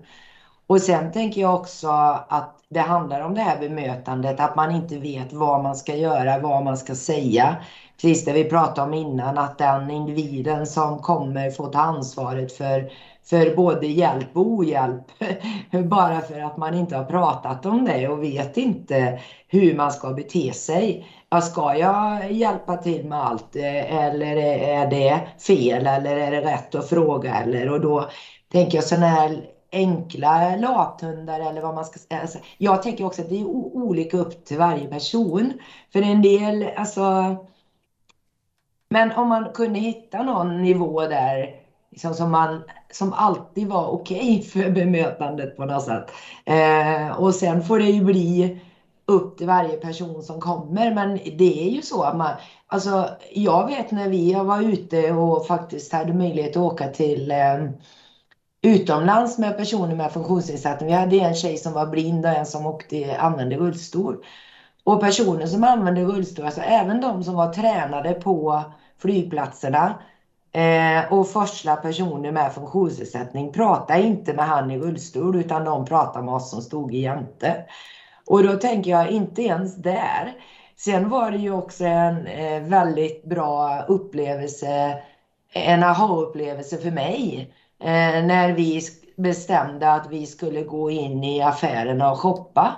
[0.66, 1.88] Och sen tänker jag också
[2.28, 6.38] att det handlar om det här bemötandet, att man inte vet vad man ska göra,
[6.38, 7.56] vad man ska säga.
[8.02, 12.90] Precis det vi pratade om innan, att den individen som kommer får ta ansvaret för,
[13.30, 15.02] för både hjälp och ohjälp.
[15.90, 20.12] Bara för att man inte har pratat om det och vet inte hur man ska
[20.12, 21.06] bete sig.
[21.42, 26.88] Ska jag hjälpa till med allt eller är det fel eller är det rätt att
[26.88, 27.34] fråga?
[27.34, 28.08] Eller, och då
[28.52, 32.20] tänker jag sådana här enkla lathundar eller vad man ska säga.
[32.20, 35.52] Alltså, jag tänker också att det är olika upp till varje person.
[35.92, 37.36] För en del, alltså...
[38.88, 44.18] Men om man kunde hitta någon nivå där liksom som, man, som alltid var okej
[44.18, 46.10] okay för bemötandet på något sätt.
[46.44, 48.60] Eh, och sen får det ju bli
[49.06, 50.94] upp till varje person som kommer.
[50.94, 52.32] Men det är ju så att man,
[52.66, 57.64] alltså jag vet när vi var ute och faktiskt hade möjlighet att åka till eh,
[58.64, 60.88] utomlands med personer med funktionsnedsättning.
[60.88, 64.24] Vi hade en tjej som var blind och en som åkte, använde rullstol.
[64.84, 68.62] Och personer som använde rullstol, alltså även de som var tränade på
[68.98, 70.02] flygplatserna
[70.52, 76.24] eh, och forsla personer med funktionsnedsättning pratade inte med han i rullstol utan de pratade
[76.24, 77.64] med oss som stod i jämte.
[78.26, 80.32] Och då tänker jag inte ens där.
[80.76, 85.02] Sen var det ju också en eh, väldigt bra upplevelse,
[85.52, 88.80] en aha-upplevelse för mig Eh, när vi
[89.16, 92.76] bestämde att vi skulle gå in i affärerna och shoppa.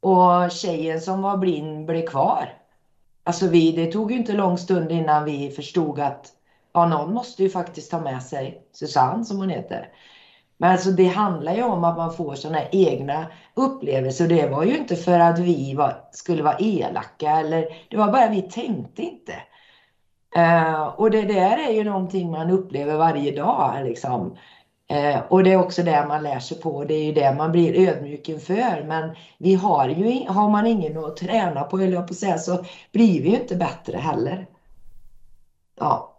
[0.00, 2.52] Och tjejen som var blind blev kvar.
[3.24, 6.26] Alltså vi, det tog ju inte lång stund innan vi förstod att
[6.72, 9.88] ja, någon måste ju faktiskt ta med sig Susanne som hon heter.
[10.58, 14.28] Men alltså det handlar ju om att man får sådana egna upplevelser.
[14.28, 18.28] Det var ju inte för att vi var, skulle vara elaka eller det var bara
[18.28, 19.32] vi tänkte inte.
[20.36, 23.84] Uh, och det där är ju någonting man upplever varje dag.
[23.84, 24.36] Liksom.
[24.92, 26.84] Uh, och det är också det man lär sig på.
[26.84, 28.84] Det är ju det man blir ödmjuk inför.
[28.86, 32.64] Men vi har ju, har man ingen att träna på, eller på att säga, så
[32.92, 34.46] blir vi ju inte bättre heller.
[35.78, 36.16] Ja.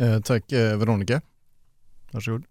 [0.00, 1.20] Uh, tack Veronica.
[2.10, 2.44] Varsågod.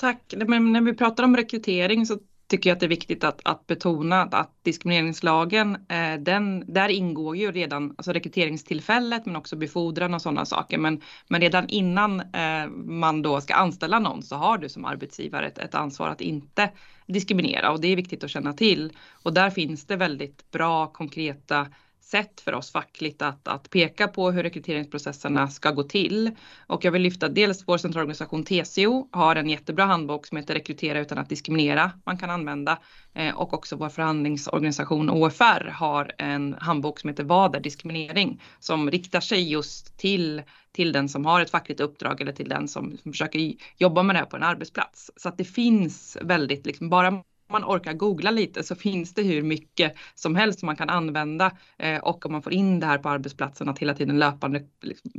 [0.00, 0.34] Tack.
[0.46, 2.18] Men när vi pratar om rekrytering så
[2.52, 6.88] tycker jag att det är viktigt att, att betona att, att diskrimineringslagen, eh, den, där
[6.88, 10.78] ingår ju redan alltså rekryteringstillfället men också befordran och sådana saker.
[10.78, 15.46] Men, men redan innan eh, man då ska anställa någon så har du som arbetsgivare
[15.46, 16.70] ett, ett ansvar att inte
[17.06, 18.92] diskriminera och det är viktigt att känna till.
[19.22, 21.66] Och där finns det väldigt bra konkreta
[22.04, 26.30] sätt för oss fackligt att, att peka på hur rekryteringsprocesserna ska gå till.
[26.66, 31.00] Och jag vill lyfta dels vår centralorganisation TCO har en jättebra handbok som heter Rekrytera
[31.00, 32.78] utan att diskriminera man kan använda.
[33.14, 38.42] Eh, och också vår förhandlingsorganisation OFR har en handbok som heter Vad är diskriminering?
[38.60, 42.68] Som riktar sig just till till den som har ett fackligt uppdrag eller till den
[42.68, 45.10] som, som försöker jobba med det här på en arbetsplats.
[45.16, 49.42] Så att det finns väldigt, liksom, bara man orkar googla lite så finns det hur
[49.42, 52.98] mycket som helst som man kan använda eh, och om man får in det här
[52.98, 55.10] på arbetsplatsen att hela tiden löpande liksom,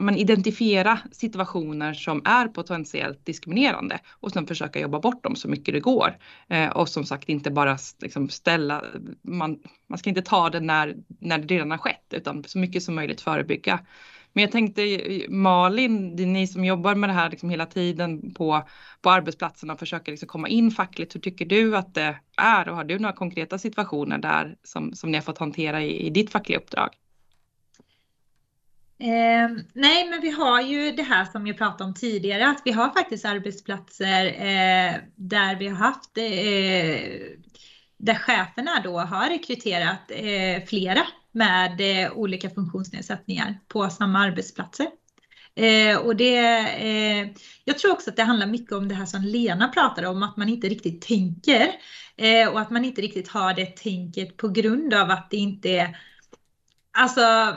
[0.00, 5.74] man identifiera situationer som är potentiellt diskriminerande och sen försöka jobba bort dem så mycket
[5.74, 6.16] det går.
[6.48, 8.84] Eh, och som sagt inte bara liksom ställa,
[9.22, 12.82] man, man ska inte ta det när, när det redan har skett utan så mycket
[12.82, 13.80] som möjligt förebygga.
[14.38, 14.82] Men jag tänkte
[15.28, 18.68] Malin, det är ni som jobbar med det här liksom hela tiden på,
[19.00, 21.14] på arbetsplatserna och försöker liksom komma in fackligt.
[21.14, 25.10] Hur tycker du att det är och har du några konkreta situationer där som, som
[25.10, 26.88] ni har fått hantera i, i ditt fackliga uppdrag?
[28.98, 32.72] Eh, nej, men vi har ju det här som jag pratade om tidigare, att vi
[32.72, 37.38] har faktiskt arbetsplatser eh, där vi har haft eh,
[37.98, 44.86] där cheferna då har rekryterat eh, flera med eh, olika funktionsnedsättningar på samma arbetsplatser.
[45.54, 47.28] Eh, och det, eh,
[47.64, 50.36] jag tror också att det handlar mycket om det här som Lena pratade om, att
[50.36, 51.72] man inte riktigt tänker.
[52.16, 55.68] Eh, och att man inte riktigt har det tänket på grund av att det inte
[55.68, 55.98] är...
[56.92, 57.56] Alltså,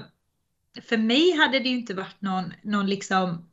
[0.81, 3.50] för mig hade det ju inte varit någon, någon liksom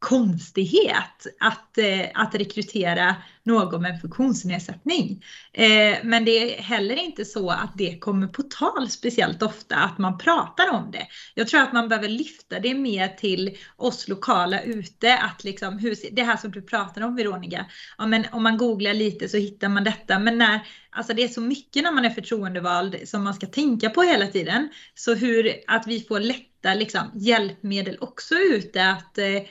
[0.00, 5.24] konstighet att, eh, att rekrytera någon med funktionsnedsättning.
[5.52, 9.98] Eh, men det är heller inte så att det kommer på tal speciellt ofta att
[9.98, 11.06] man pratar om det.
[11.34, 15.96] Jag tror att man behöver lyfta det mer till oss lokala ute att liksom, hur,
[16.12, 17.66] det här som du pratar om Veronica,
[17.98, 20.18] ja, men om man googlar lite så hittar man detta.
[20.18, 23.90] Men när, alltså det är så mycket när man är förtroendevald som man ska tänka
[23.90, 24.68] på hela tiden.
[24.94, 29.42] Så hur att vi får lätta liksom, hjälpmedel också ute att eh,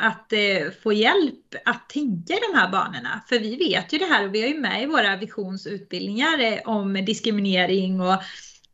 [0.00, 3.22] att eh, få hjälp att tänka i de här banorna.
[3.28, 6.58] För vi vet ju det här och vi har ju med i våra visionsutbildningar eh,
[6.64, 8.22] om diskriminering och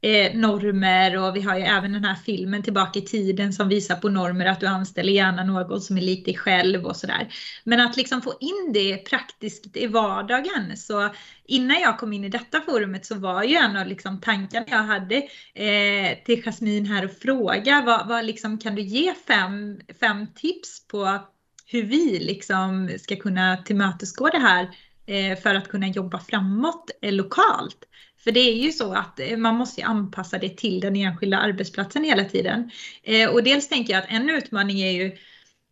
[0.07, 3.97] eh, normer och vi har ju även den här filmen Tillbaka i tiden som visar
[3.97, 7.29] på normer att du anställer gärna någon som är lik dig själv och sådär.
[7.65, 10.77] Men att liksom få in det praktiskt i vardagen.
[10.77, 11.09] Så
[11.45, 14.83] innan jag kom in i detta forumet så var ju en av liksom tankarna jag
[14.83, 15.17] hade
[15.55, 20.89] eh, till Jasmin här och fråga vad, vad liksom, kan du ge fem, fem tips
[20.89, 21.19] på
[21.67, 24.71] hur vi liksom ska kunna tillmötesgå det här
[25.07, 27.87] eh, för att kunna jobba framåt eh, lokalt.
[28.27, 32.05] För det är ju så att eh, man måste anpassa det till den enskilda arbetsplatsen
[32.05, 32.71] hela tiden.
[33.03, 35.17] Eh, och dels tänker jag att en utmaning är ju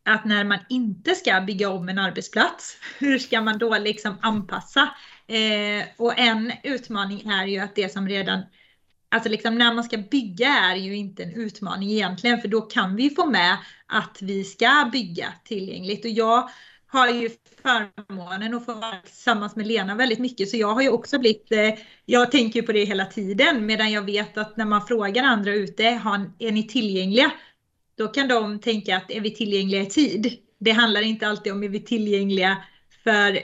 [0.05, 4.89] att när man inte ska bygga om en arbetsplats, hur ska man då liksom anpassa?
[5.27, 8.43] Eh, och en utmaning är ju att det som redan
[9.09, 12.97] Alltså liksom när man ska bygga är ju inte en utmaning egentligen för då kan
[12.97, 16.05] vi få med att vi ska bygga tillgängligt.
[16.05, 16.51] Och jag
[16.87, 17.31] har ju
[17.65, 21.53] förmånen att få vara tillsammans med Lena väldigt mycket så jag har ju också blivit,
[21.53, 25.55] eh, jag tänker på det hela tiden medan jag vet att när man frågar andra
[25.55, 25.85] ute,
[26.39, 27.33] är ni tillgängliga?
[27.97, 30.39] Då kan de tänka att är vi tillgängliga i tid?
[30.61, 32.57] Det handlar inte alltid om är vi tillgängliga
[33.05, 33.39] för,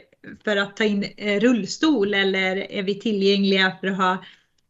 [0.45, 4.13] för att ta in eh, rullstol eller är vi tillgängliga för att ha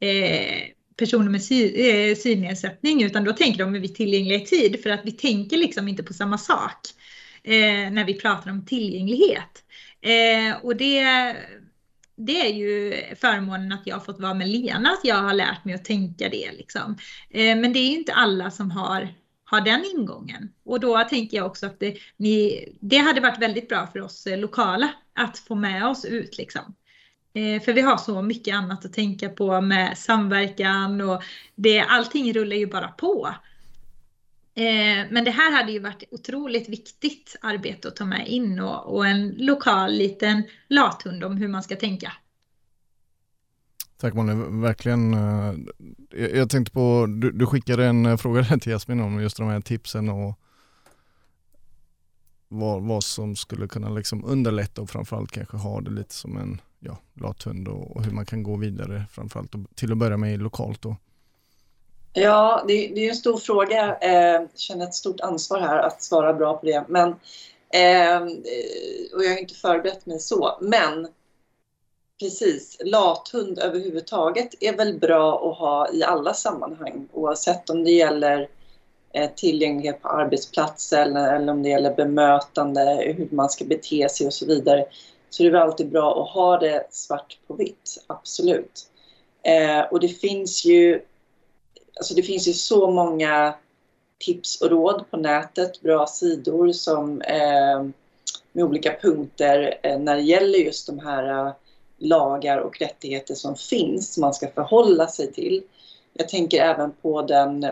[0.01, 0.63] eh,
[0.97, 4.91] personer med sy, eh, synnedsättning utan då tänker de är vi tillgängliga i tid för
[4.91, 6.79] att vi tänker liksom inte på samma sak
[7.43, 9.65] eh, när vi pratar om tillgänglighet.
[10.01, 11.03] Eh, och det,
[12.17, 15.65] det är ju förmånen att jag har fått vara med Lena, att jag har lärt
[15.65, 16.53] mig att tänka det.
[16.53, 16.97] Liksom.
[17.31, 19.15] Eh, men det är ju inte alla som har,
[19.45, 20.53] har den ingången.
[20.65, 24.27] Och då tänker jag också att det, ni, det hade varit väldigt bra för oss
[24.27, 26.39] eh, lokala att få med oss ut.
[26.39, 26.75] Liksom.
[27.35, 31.23] Eh, för vi har så mycket annat att tänka på med samverkan och
[31.55, 33.35] det, allting rullar ju bara på.
[34.55, 38.95] Eh, men det här hade ju varit otroligt viktigt arbete att ta med in och,
[38.97, 42.13] och en lokal liten lathund om hur man ska tänka.
[43.97, 45.15] Tack Molly, verkligen.
[45.15, 45.55] Eh,
[46.11, 49.61] jag tänkte på, du, du skickade en eh, fråga till Jasmin om just de här
[49.61, 50.41] tipsen och
[52.49, 56.61] vad, vad som skulle kunna liksom underlätta och framförallt kanske ha det lite som en
[56.79, 60.43] ja, lathund och, och hur man kan gå vidare framförallt och till att börja med
[60.43, 60.83] lokalt.
[60.83, 60.97] Då.
[62.13, 63.97] Ja, det, det är en stor fråga.
[64.01, 66.85] Jag känner ett stort ansvar här att svara bra på det.
[66.89, 67.09] Men,
[67.71, 70.59] ehm, eh, och jag har inte förberett mig så.
[70.61, 71.09] Men
[72.21, 78.49] precis, lathund överhuvudtaget är väl bra att ha i alla sammanhang oavsett om det gäller
[79.13, 84.27] eh, tillgänglighet på arbetsplatsen eller, eller om det gäller bemötande, hur man ska bete sig
[84.27, 84.85] och så vidare.
[85.31, 88.87] Så det är väl alltid bra att ha det svart på vitt, absolut.
[89.43, 91.01] Eh, och det finns ju
[91.97, 93.55] alltså det finns ju så många
[94.19, 97.83] tips och råd på nätet, bra sidor som eh,
[98.53, 101.53] med olika punkter eh, när det gäller just de här eh,
[101.99, 105.63] lagar och rättigheter som finns, som man ska förhålla sig till.
[106.13, 107.65] Jag tänker även på den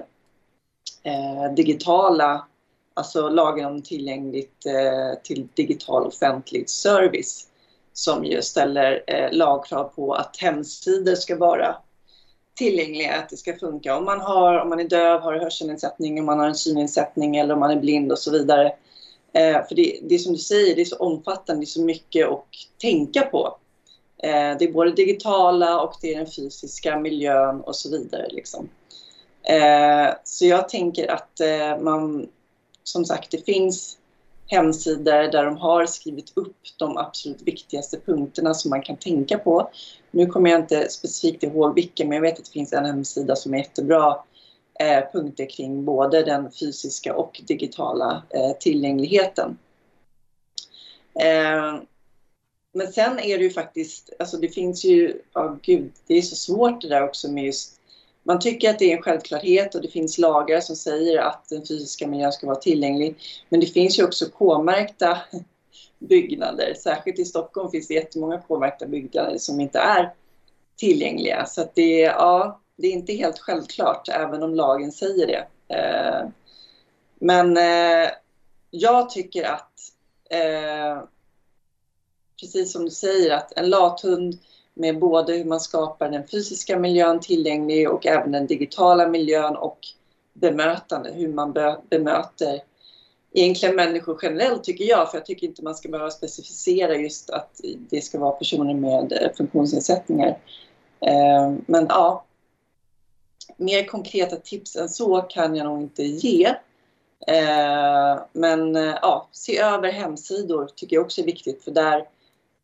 [1.02, 2.46] eh, digitala,
[2.94, 7.48] alltså lagen om tillgängligt eh, till digital offentlig service
[7.92, 11.76] som ju ställer eh, lagkrav på att hemsidor ska vara
[12.58, 13.96] tillgängliga, att det ska funka.
[13.96, 17.54] Om man, har, om man är döv, har hörselnedsättning, om man har en synnedsättning eller
[17.54, 18.72] om man är blind och så vidare.
[19.32, 21.82] Eh, för det, det är som du säger, det är så omfattande, det är så
[21.82, 22.44] mycket att
[22.80, 23.56] tänka på.
[24.22, 28.28] Eh, det är både digitala och det är den fysiska miljön och så vidare.
[28.30, 28.68] Liksom.
[29.42, 32.28] Eh, så jag tänker att eh, man,
[32.82, 33.97] som sagt, det finns
[34.48, 39.70] hemsidor där de har skrivit upp de absolut viktigaste punkterna som man kan tänka på.
[40.10, 43.36] Nu kommer jag inte specifikt ihåg vilken, men jag vet att det finns en hemsida
[43.36, 44.16] som är jättebra
[44.80, 49.58] eh, punkter kring både den fysiska och digitala eh, tillgängligheten.
[51.20, 51.80] Eh,
[52.74, 56.22] men sen är det ju faktiskt, alltså det finns ju, ja oh gud, det är
[56.22, 57.77] så svårt det där också med just
[58.28, 61.66] man tycker att det är en självklarhet och det finns lagar som säger att den
[61.66, 63.16] fysiska miljön ska vara tillgänglig.
[63.48, 65.18] Men det finns ju också K-märkta
[65.98, 66.74] byggnader.
[66.74, 70.14] Särskilt i Stockholm finns det jättemånga K-märkta byggnader som inte är
[70.76, 71.46] tillgängliga.
[71.46, 75.74] Så att det, ja, det är inte helt självklart, även om lagen säger det.
[75.76, 76.28] Eh,
[77.14, 78.10] men eh,
[78.70, 79.72] jag tycker att,
[80.30, 81.02] eh,
[82.40, 84.38] precis som du säger, att en lathund
[84.78, 89.78] med både hur man skapar den fysiska miljön tillgänglig och även den digitala miljön och
[90.32, 91.52] bemötande, hur man
[91.90, 92.62] bemöter
[93.32, 97.60] egentligen människor generellt tycker jag, för jag tycker inte man ska behöva specificera just att
[97.90, 100.38] det ska vara personer med funktionsnedsättningar.
[101.00, 102.24] Eh, men ja,
[103.56, 106.44] mer konkreta tips än så kan jag nog inte ge.
[107.26, 112.08] Eh, men eh, ja, se över hemsidor tycker jag också är viktigt för där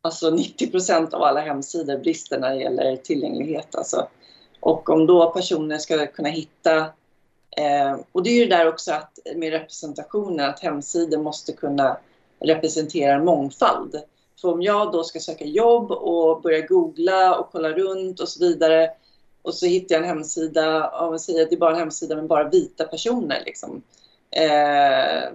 [0.05, 3.75] alltså 90 procent av alla hemsidor brister när det gäller tillgänglighet.
[3.75, 4.07] Alltså,
[4.59, 6.77] Och om då personer ska kunna hitta
[7.57, 11.97] eh, och det är ju där också att med representationen att hemsidor måste kunna
[12.39, 14.01] representera mångfald.
[14.41, 18.39] För om jag då ska söka jobb och börja googla och kolla runt och så
[18.39, 18.89] vidare
[19.41, 22.15] och så hittar jag en hemsida, om man säger att det är bara en hemsida
[22.15, 23.43] med bara vita personer.
[23.45, 23.81] Liksom.
[24.31, 25.29] Eh,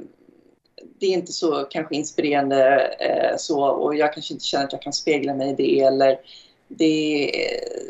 [0.99, 4.83] det är inte så kanske inspirerande eh, så och jag kanske inte känner att jag
[4.83, 6.21] kan spegla mig i det eller
[6.69, 7.31] det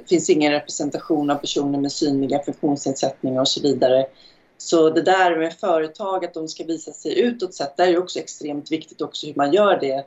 [0.08, 4.06] finns ingen representation av personer med synliga funktionsnedsättningar och så vidare.
[4.58, 8.18] Så det där med företag, att de ska visa sig utåt sett, det är också
[8.18, 10.06] extremt viktigt också hur man gör det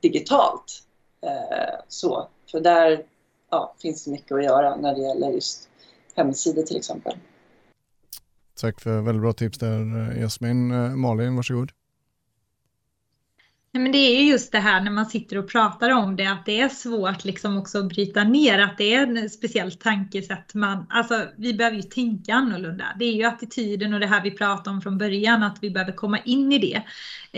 [0.00, 0.82] digitalt.
[1.26, 3.04] Eh, så, för där
[3.50, 5.68] ja, finns det mycket att göra när det gäller just
[6.14, 7.14] hemsidor till exempel.
[8.60, 10.70] Tack för väldigt bra tips där eh, Jasmin.
[10.70, 11.70] Eh, Malin, varsågod.
[13.72, 16.46] Nej, men det är just det här när man sitter och pratar om det, att
[16.46, 20.54] det är svårt liksom också att bryta ner, att det är ett speciellt tankesätt.
[20.54, 22.84] Man, alltså, vi behöver ju tänka annorlunda.
[22.98, 25.92] Det är ju attityden och det här vi pratade om från början, att vi behöver
[25.92, 26.82] komma in i det.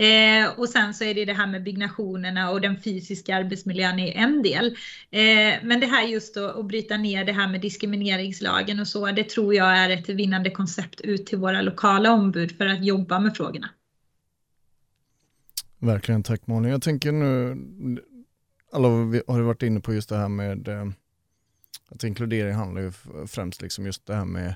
[0.05, 4.11] Eh, och sen så är det det här med byggnationerna och den fysiska arbetsmiljön är
[4.11, 4.65] en del.
[5.11, 9.11] Eh, men det här just då, att bryta ner det här med diskrimineringslagen och så,
[9.11, 13.19] det tror jag är ett vinnande koncept ut till våra lokala ombud för att jobba
[13.19, 13.69] med frågorna.
[15.83, 16.71] Verkligen, tack Malin.
[16.71, 17.57] Jag tänker nu,
[18.71, 18.87] alla
[19.27, 20.87] har ju varit inne på just det här med eh,
[21.89, 22.91] att inkludering handlar ju
[23.27, 24.55] främst liksom just det här med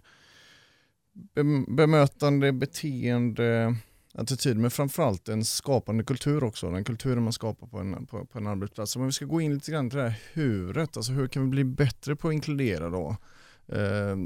[1.68, 3.76] bemötande, beteende,
[4.14, 6.72] attityd, men framförallt en skapande kultur också.
[6.72, 8.96] Den kulturen man skapar på en, på, på en arbetsplats.
[8.96, 11.44] Men om vi ska gå in lite grann till det här huret, alltså hur kan
[11.44, 13.16] vi bli bättre på att inkludera då?
[13.68, 14.18] Eh,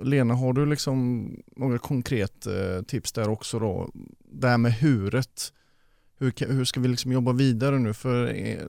[0.00, 3.90] Lena, har du liksom några konkreta eh, tips där också då?
[4.24, 5.52] Det här med huret,
[6.18, 7.94] hur, hur ska vi liksom jobba vidare nu?
[7.94, 8.68] För eh,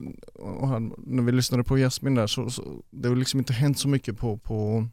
[0.98, 4.18] när vi lyssnade på Jasmin där så, så det har liksom inte hänt så mycket
[4.18, 4.86] på, på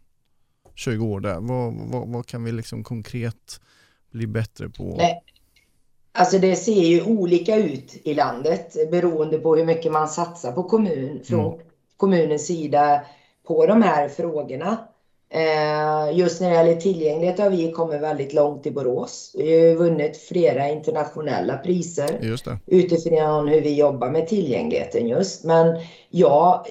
[0.76, 1.40] 20 år där.
[1.40, 3.62] Vad, vad, vad kan vi liksom konkret
[4.12, 4.96] bli bättre på?
[4.98, 5.24] Nej.
[6.16, 10.64] Alltså det ser ju olika ut i landet beroende på hur mycket man satsar på
[10.64, 11.66] kommun, från mm.
[11.98, 13.02] kommunens sida
[13.48, 14.78] på de här frågorna.
[15.36, 19.36] Eh, just när det gäller tillgänglighet har vi kommit väldigt långt i Borås.
[19.38, 25.44] Vi har vunnit flera internationella priser utifrån hur vi jobbar med tillgängligheten just.
[25.44, 25.80] Men
[26.10, 26.66] ja,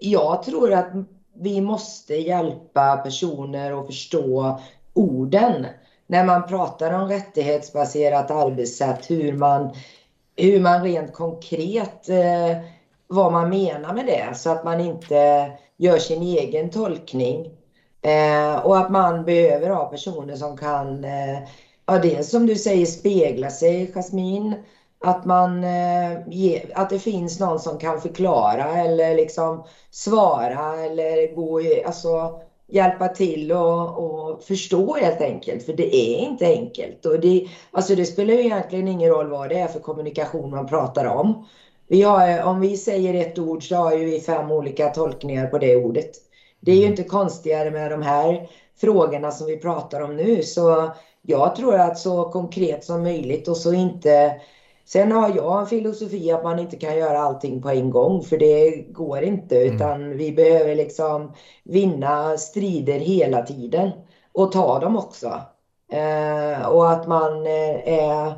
[0.00, 0.92] jag tror att
[1.34, 4.60] vi måste hjälpa personer att förstå
[4.94, 5.66] orden.
[6.06, 9.70] När man pratar om rättighetsbaserat arbetssätt, hur man,
[10.36, 12.56] hur man rent konkret eh,
[13.06, 17.50] vad man menar med det så att man inte gör sin egen tolkning
[18.02, 21.38] Eh, och att man behöver ha personer som kan, eh,
[21.86, 24.56] ja dels som du säger spegla sig, Jasmin.
[25.04, 31.34] Att, man, eh, ge, att det finns någon som kan förklara eller liksom svara eller
[31.34, 35.64] gå, i, alltså, hjälpa till och, och förstå helt enkelt.
[35.64, 37.06] För det är inte enkelt.
[37.06, 40.66] Och det, alltså det spelar ju egentligen ingen roll vad det är för kommunikation man
[40.66, 41.46] pratar om.
[41.88, 45.58] Vi har, om vi säger ett ord så har ju vi fem olika tolkningar på
[45.58, 46.29] det ordet.
[46.60, 48.48] Det är ju inte konstigare med de här
[48.80, 50.42] frågorna som vi pratar om nu.
[50.42, 50.92] Så
[51.22, 54.40] jag tror att så konkret som möjligt och så inte...
[54.84, 58.38] Sen har jag en filosofi att man inte kan göra allting på en gång för
[58.38, 59.74] det går inte mm.
[59.74, 61.34] utan vi behöver liksom
[61.64, 63.90] vinna strider hela tiden
[64.32, 65.40] och ta dem också.
[65.92, 68.34] Eh, och att man eh, är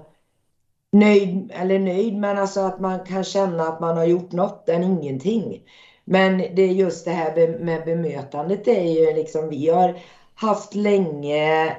[0.93, 4.83] nöjd, eller nöjd, men alltså att man kan känna att man har gjort något än
[4.83, 5.62] ingenting.
[6.05, 9.98] Men det är just det här med bemötandet det är ju liksom vi har
[10.34, 11.74] haft länge, eh,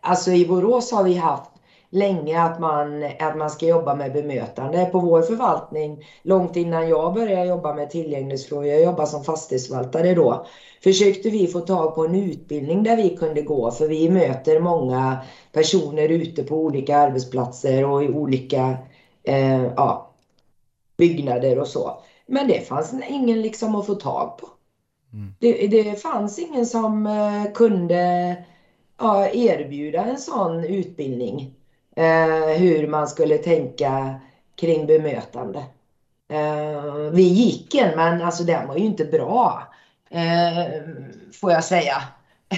[0.00, 1.50] alltså i Borås har vi haft
[1.90, 4.86] länge att man, att man ska jobba med bemötande.
[4.86, 10.46] På vår förvaltning, långt innan jag började jobba med tillgänglighetsfrågor, jag jobbade som fastighetsförvaltare då,
[10.82, 15.24] försökte vi få tag på en utbildning där vi kunde gå för vi möter många
[15.52, 18.76] personer ute på olika arbetsplatser och i olika
[19.22, 20.12] eh, ja,
[20.96, 22.00] byggnader och så.
[22.26, 24.48] Men det fanns ingen liksom att få tag på.
[25.12, 25.34] Mm.
[25.38, 28.36] Det, det fanns ingen som uh, kunde
[28.98, 31.54] ja, erbjuda en sån utbildning.
[31.98, 34.20] Uh, hur man skulle tänka
[34.54, 35.64] kring bemötande.
[36.32, 39.62] Uh, vi gick en, men alltså den var ju inte bra.
[41.40, 42.02] får jag säga.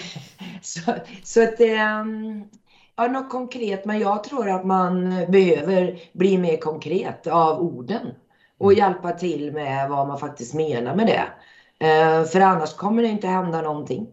[0.63, 0.81] så,
[1.25, 1.61] så att.
[1.61, 2.49] Um,
[2.97, 8.15] ja, något konkret, men jag tror att man behöver bli mer konkret av orden
[8.59, 8.79] och mm.
[8.79, 11.29] hjälpa till med vad man faktiskt menar med det.
[11.87, 14.09] Eh, för annars kommer det inte hända någonting.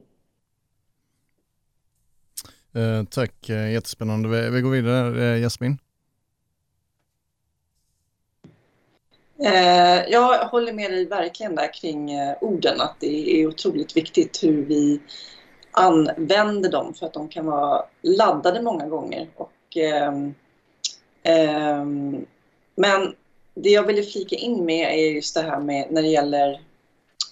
[2.73, 4.29] Eh, tack, eh, jättespännande.
[4.29, 5.77] Vi, vi går vidare, eh, Jasmin.
[10.07, 12.09] Jag håller med dig verkligen där kring
[12.41, 15.01] orden, att det är otroligt viktigt hur vi
[15.75, 19.27] använder dem för att de kan vara laddade många gånger.
[19.35, 20.13] Och, eh,
[21.23, 21.85] eh,
[22.75, 23.15] men
[23.55, 26.61] det jag ville flika in med är just det här med när det gäller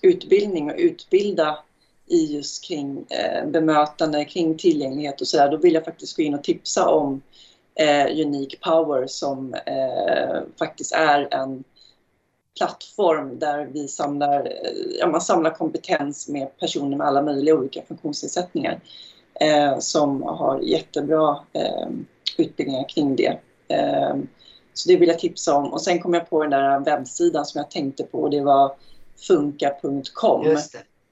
[0.01, 1.59] utbildning och utbilda
[2.07, 5.51] i just kring eh, bemötande, kring tillgänglighet och sådär.
[5.51, 7.21] Då vill jag faktiskt gå in och tipsa om
[7.76, 11.63] eh, Unique Power som eh, faktiskt är en
[12.57, 17.82] plattform där vi samlar, eh, ja, man samlar kompetens med personer med alla möjliga olika
[17.82, 18.80] funktionsnedsättningar
[19.41, 21.88] eh, som har jättebra eh,
[22.38, 23.38] utbildningar kring det.
[23.67, 24.15] Eh,
[24.74, 25.74] så det vill jag tipsa om.
[25.74, 28.30] Och sen kom jag på den där webbsidan som jag tänkte på.
[28.30, 28.76] Det var
[29.28, 30.57] funka.com.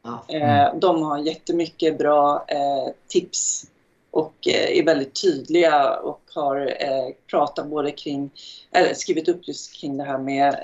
[0.03, 0.25] Ja.
[0.27, 0.79] Mm.
[0.79, 3.65] De har jättemycket bra eh, tips
[4.11, 6.73] och eh, är väldigt tydliga och har
[7.27, 8.31] pratat både kring,
[8.71, 10.55] eller skrivit upp just kring det här med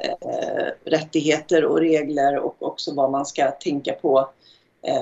[0.86, 4.30] rättigheter och regler och också vad man ska tänka på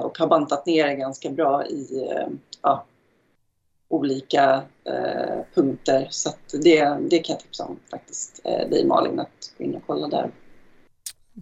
[0.03, 2.09] och har bantat ner det ganska bra i
[2.61, 2.85] ja,
[3.87, 6.07] olika eh, punkter.
[6.09, 9.83] Så det, det kan jag tipsa om faktiskt, eh, dig Malin, att gå in och
[9.87, 10.31] kolla där.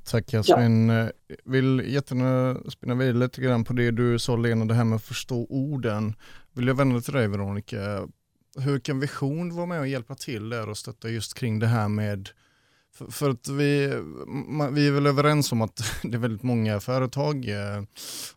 [0.05, 0.89] Tack Jasmin.
[0.89, 1.09] Ja.
[1.43, 5.03] Vill jättegärna spinna vidare lite grann på det du sa Lena, det här med att
[5.03, 6.13] förstå orden.
[6.53, 8.07] Vill jag vända till dig Veronica.
[8.57, 11.87] Hur kan Vision vara med och hjälpa till där och stötta just kring det här
[11.87, 12.29] med
[12.93, 13.87] för, för, att vi,
[14.71, 17.83] vi är väl överens om att det är väldigt många företag, eh,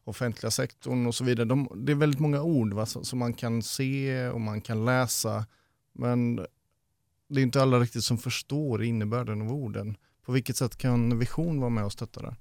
[0.05, 1.47] offentliga sektorn och så vidare.
[1.47, 5.47] De, det är väldigt många ord va, som man kan se och man kan läsa.
[5.93, 6.37] Men
[7.29, 9.97] det är inte alla riktigt som förstår innebörden av orden.
[10.25, 12.37] På vilket sätt kan Vision vara med och stötta det?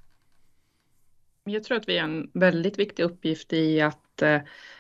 [1.43, 4.39] Jag tror att vi har en väldigt viktig uppgift i att eh,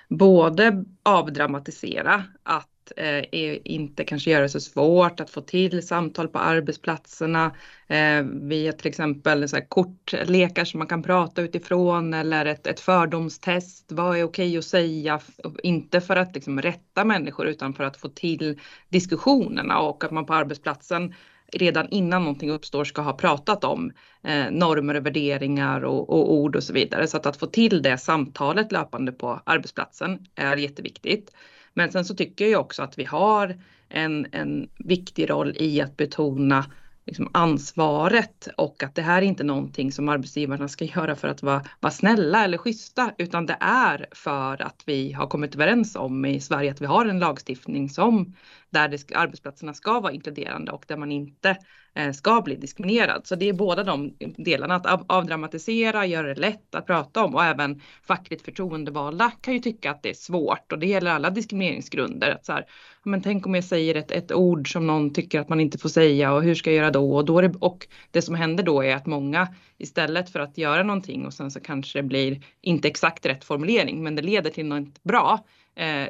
[0.09, 3.23] både avdramatisera, att eh,
[3.63, 7.55] inte kanske göra det så svårt att få till samtal på arbetsplatserna
[7.87, 12.79] eh, via till exempel så här, kortlekar som man kan prata utifrån eller ett, ett
[12.79, 13.91] fördomstest.
[13.91, 15.19] Vad är okej att säga?
[15.63, 18.59] Inte för att liksom, rätta människor utan för att få till
[18.89, 21.13] diskussionerna och att man på arbetsplatsen
[21.51, 23.91] redan innan någonting uppstår ska ha pratat om
[24.23, 27.07] eh, normer och värderingar och, och, ord och så vidare.
[27.07, 31.31] Så att, att få till det samtalet löpande på arbetsplatsen är jätteviktigt.
[31.75, 33.55] Men sen så tycker jag också att vi har
[33.89, 36.65] en, en viktig roll i att betona
[37.05, 41.43] liksom ansvaret och att det här är inte någonting som arbetsgivarna ska göra för att
[41.43, 46.25] vara, vara snälla eller schyssta utan det är för att vi har kommit överens om
[46.25, 48.35] i Sverige att vi har en lagstiftning som
[48.69, 51.57] där det, arbetsplatserna ska vara inkluderande och där man inte
[51.97, 53.27] Eh, ska bli diskriminerad.
[53.27, 57.43] Så det är båda de delarna, att avdramatisera, göra det lätt att prata om och
[57.43, 62.31] även fackligt förtroendevalda kan ju tycka att det är svårt och det gäller alla diskrimineringsgrunder.
[62.31, 62.65] Att så här,
[63.03, 65.89] men tänk om jag säger ett, ett ord som någon tycker att man inte får
[65.89, 67.15] säga och hur ska jag göra då?
[67.15, 70.83] Och, då det, och det som händer då är att många istället för att göra
[70.83, 74.65] någonting och sen så kanske det blir inte exakt rätt formulering men det leder till
[74.65, 75.45] något bra
[75.75, 76.09] eh,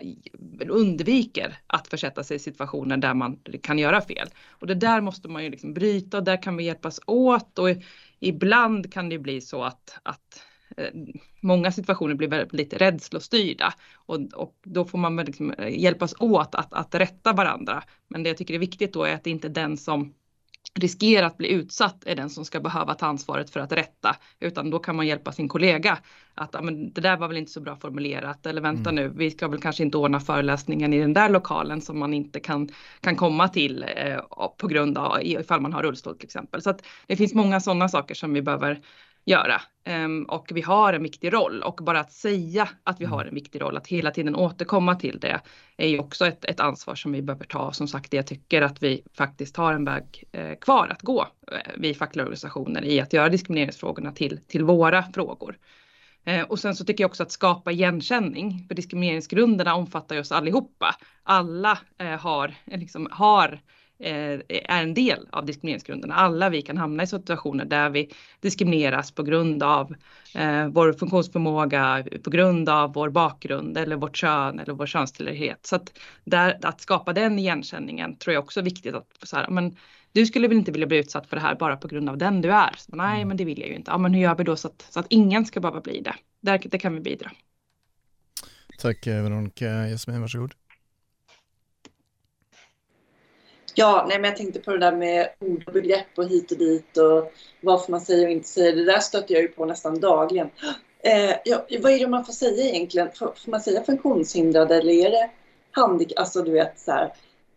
[0.70, 4.30] undviker att försätta sig i situationer där man kan göra fel.
[4.49, 7.70] Och det där måste man ju liksom bryta och där kan vi hjälpas åt och
[8.20, 10.43] ibland kan det bli så att, att
[10.78, 10.89] eh,
[11.41, 16.74] många situationer blir väldigt rädslostyrda och, och då får man liksom eh, hjälpas åt att,
[16.74, 17.84] att rätta varandra.
[18.07, 20.13] Men det jag tycker är viktigt då är att det inte är den som
[20.74, 24.70] riskerar att bli utsatt är den som ska behöva ta ansvaret för att rätta, utan
[24.70, 25.97] då kan man hjälpa sin kollega
[26.36, 29.03] att men, det där var väl inte så bra formulerat eller vänta mm.
[29.03, 32.39] nu, vi ska väl kanske inte ordna föreläsningen i den där lokalen som man inte
[32.39, 32.70] kan,
[33.01, 34.20] kan komma till eh,
[34.57, 36.61] på grund av ifall man har rullstol till exempel.
[36.61, 38.82] Så att det finns många sådana saker som vi behöver
[39.26, 39.61] göra.
[39.89, 43.28] Um, och vi har en viktig roll och bara att säga att vi har mm.
[43.28, 45.41] en viktig roll, att hela tiden återkomma till det
[45.78, 47.73] är ju också ett, ett ansvar som vi behöver ta.
[47.73, 51.71] Som sagt, jag tycker att vi faktiskt har en väg eh, kvar att gå, eh,
[51.78, 55.57] vi fackliga organisationer, i att göra diskrimineringsfrågorna till, till våra frågor.
[56.23, 60.32] Eh, och sen så tycker jag också att skapa igenkänning, för diskrimineringsgrunderna omfattar ju oss
[60.32, 60.95] allihopa.
[61.23, 61.80] Alla
[62.19, 63.59] har, liksom, har
[63.99, 66.15] är en del av diskrimineringsgrunderna.
[66.15, 69.95] Alla vi kan hamna i situationer där vi diskrimineras på grund av
[70.35, 75.65] eh, vår funktionsförmåga, på grund av vår bakgrund eller vårt kön eller vår könstillhörighet.
[75.65, 78.95] Så att, där, att skapa den igenkänningen tror jag också är viktigt.
[78.95, 79.75] Att, så här, men,
[80.11, 82.41] du skulle väl inte vilja bli utsatt för det här bara på grund av den
[82.41, 82.75] du är?
[82.77, 83.27] Så, Nej, mm.
[83.27, 83.91] men det vill jag ju inte.
[83.91, 86.15] Ja, men hur gör vi då så att, så att ingen ska behöva bli det?
[86.41, 87.31] Där, det kan vi bidra.
[88.77, 89.87] Tack Veronica.
[89.87, 90.53] Jasmin, varsågod.
[93.78, 96.57] Ja, nej, men jag tänkte på det där med ord och begrepp och hit och
[96.57, 98.76] dit och vad får man säga och inte säga.
[98.76, 100.49] Det där stöter jag ju på nästan dagligen.
[101.03, 103.09] Eh, ja, vad är det man får säga egentligen?
[103.15, 105.30] Får, får man säga funktionshindrad eller är det
[105.71, 106.19] handikapp?
[106.19, 107.13] Alltså du vet så här.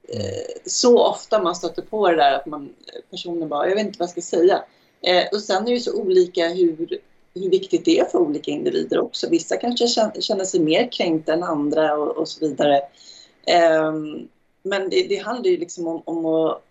[0.08, 2.74] eh, så ofta man stöter på det där att man,
[3.10, 4.62] personen bara, jag vet inte vad jag ska säga.
[5.02, 6.98] Eh, och sen är det så olika hur,
[7.34, 9.28] hur viktigt det är för olika individer också.
[9.30, 9.88] Vissa kanske
[10.20, 12.76] känner sig mer kränkta än andra och, och så vidare.
[13.46, 13.92] Eh,
[14.62, 16.62] men det, det, handlar ju liksom om, om att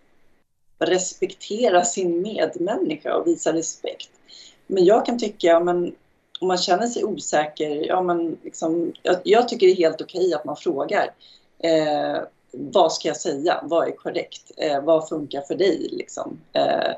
[0.78, 4.10] respektera sin medmänniska och visa respekt.
[4.66, 5.94] Men jag kan tycka, men
[6.40, 10.34] om man känner sig osäker, ja men liksom, jag, jag tycker det är helt okej
[10.34, 11.14] att man frågar.
[11.58, 12.22] Eh,
[12.52, 13.60] vad ska jag säga?
[13.62, 14.50] Vad är korrekt?
[14.56, 15.88] Eh, vad funkar för dig?
[15.92, 16.38] Liksom?
[16.52, 16.92] Eh,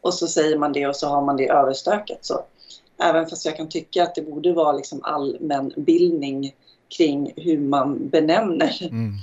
[0.00, 2.18] och så säger man det och så har man det överstökat.
[2.20, 2.44] Så.
[2.98, 6.54] Även fast jag kan tycka att det borde vara liksom allmänbildning
[6.96, 9.14] kring hur man benämner mm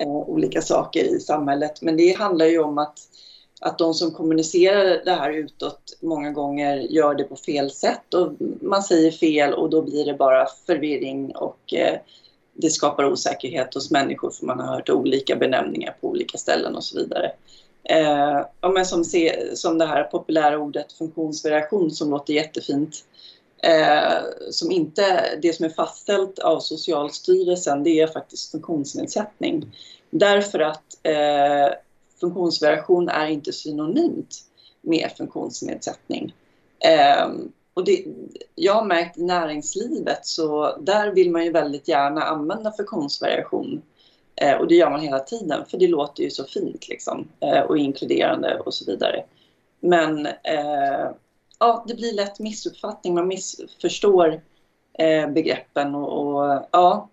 [0.00, 1.82] eh, olika saker i samhället.
[1.82, 2.98] Men det handlar ju om att,
[3.60, 8.32] att de som kommunicerar det här utåt många gånger gör det på fel sätt och
[8.60, 11.98] man säger fel och då blir det bara förvirring och eh,
[12.54, 16.84] det skapar osäkerhet hos människor för man har hört olika benämningar på olika ställen och
[16.84, 17.32] så vidare.
[17.84, 23.04] Eh, ja, men som, se, som det här populära ordet funktionsvariation som låter jättefint.
[23.62, 29.76] Eh, som inte, det som är fastställt av Socialstyrelsen det är faktiskt funktionsnedsättning.
[30.10, 31.74] Därför att eh,
[32.20, 34.38] funktionsvariation är inte synonymt
[34.80, 36.34] med funktionsnedsättning.
[36.84, 37.28] Eh,
[37.74, 38.04] och det,
[38.54, 43.82] jag har märkt i näringslivet så där vill man ju väldigt gärna använda funktionsvariation.
[44.36, 47.60] Eh, och det gör man hela tiden för det låter ju så fint liksom, eh,
[47.60, 49.24] och inkluderande och så vidare.
[49.80, 51.10] Men eh,
[51.60, 54.42] ja, det blir lätt missuppfattning, man missförstår
[54.98, 57.08] eh, begreppen och, och, ja,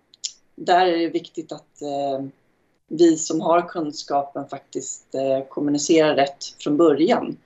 [0.54, 2.26] där är det viktigt att eh,
[2.88, 7.36] vi som har kunskapen faktiskt eh, kommunicerar rätt från början.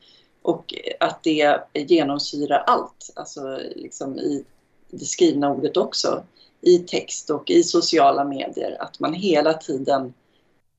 [0.43, 4.45] Och att det genomsyrar allt, alltså liksom i
[4.91, 6.23] det skrivna ordet också,
[6.61, 8.77] i text och i sociala medier.
[8.81, 10.15] Att man hela tiden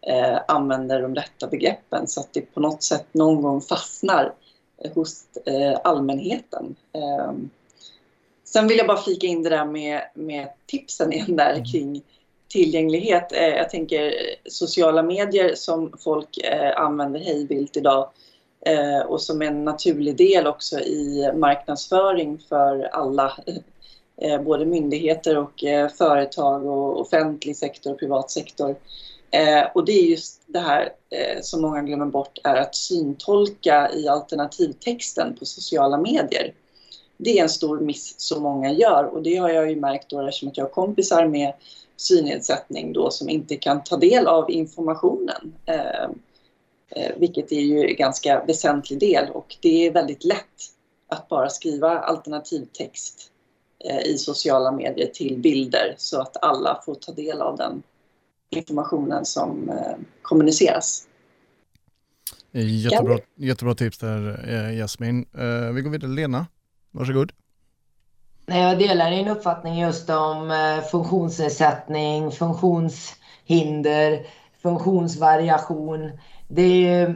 [0.08, 4.34] eh, använder de rätta begreppen så att det på något sätt någon gång fastnar
[4.96, 6.76] hos eh, allmänheten.
[6.94, 7.32] Eh,
[8.44, 11.66] sen vill jag bara flika in det där med, med tipsen igen där mm.
[11.66, 12.02] kring
[12.48, 13.32] tillgänglighet.
[13.32, 14.14] Eh, jag tänker
[14.46, 18.10] sociala medier som folk eh, använder hejvilt idag
[19.08, 23.38] och som en naturlig del också i marknadsföring för alla,
[24.46, 25.64] både myndigheter och
[25.98, 28.76] företag och offentlig sektor och privat sektor.
[29.34, 33.92] Eh, och det är just det här eh, som många glömmer bort är att syntolka
[33.94, 36.54] i alternativtexten på sociala medier.
[37.18, 40.28] Det är en stor miss som många gör och det har jag ju märkt då
[40.28, 41.54] eftersom att jag har kompisar med
[41.98, 45.54] synnedsättning då som inte kan ta del av informationen.
[45.66, 46.04] Eh,
[46.90, 50.74] eh vilket är ju en ganska väsentlig del och det är väldigt lätt
[51.08, 53.32] att bara skriva alternativtext
[53.86, 57.84] eh, i sociala medier till bilder så att alla får ta del av den
[58.58, 61.08] informationen som eh, kommuniceras.
[62.52, 65.26] Jättebra, jättebra tips där Jasmin.
[65.74, 66.46] Vi går vidare Lena,
[66.92, 67.32] varsågod.
[68.46, 70.52] Jag delar din uppfattning just om
[70.92, 74.26] funktionsnedsättning, funktionshinder,
[74.62, 76.12] funktionsvariation
[76.56, 77.16] det är ju,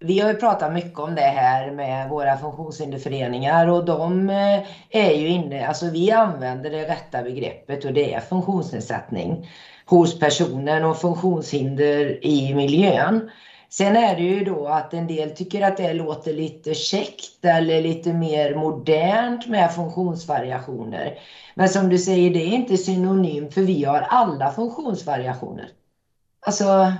[0.00, 5.12] vi har ju pratat mycket om det här med våra funktionshinderföreningar och de eh, är
[5.12, 9.50] ju inne, alltså vi använder det rätta begreppet och det är funktionsnedsättning
[9.92, 13.30] hos personen och funktionshinder i miljön.
[13.68, 17.82] Sen är det ju då att en del tycker att det låter lite käckt eller
[17.82, 21.18] lite mer modernt med funktionsvariationer.
[21.54, 25.68] Men som du säger, det är inte synonymt för vi har alla funktionsvariationer.
[26.46, 26.92] Alltså,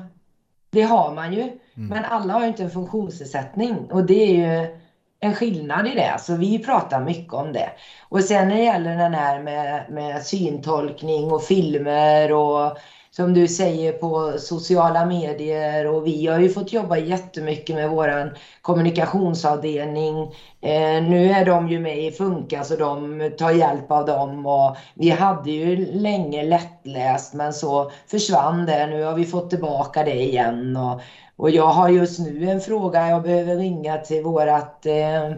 [0.71, 1.43] det har man ju.
[1.43, 1.59] Mm.
[1.75, 4.82] Men alla har ju inte en funktionsnedsättning och det är ju
[5.23, 6.17] en skillnad i det.
[6.21, 7.71] Så vi pratar mycket om det.
[8.09, 12.79] Och sen när det gäller den här med, med syntolkning och filmer och
[13.17, 18.31] som du säger på sociala medier och vi har ju fått jobba jättemycket med våran
[18.63, 20.23] kommunikationsavdelning.
[20.61, 24.77] Eh, nu är de ju med i Funka så de tar hjälp av dem och
[24.95, 28.87] vi hade ju länge lättläst men så försvann det.
[28.87, 31.01] Nu har vi fått tillbaka det igen och,
[31.37, 35.33] och jag har just nu en fråga jag behöver ringa till vårat eh,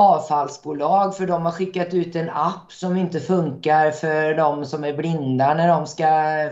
[0.00, 4.92] avfallsbolag för de har skickat ut en app som inte funkar för de som är
[4.92, 6.06] blinda när de ska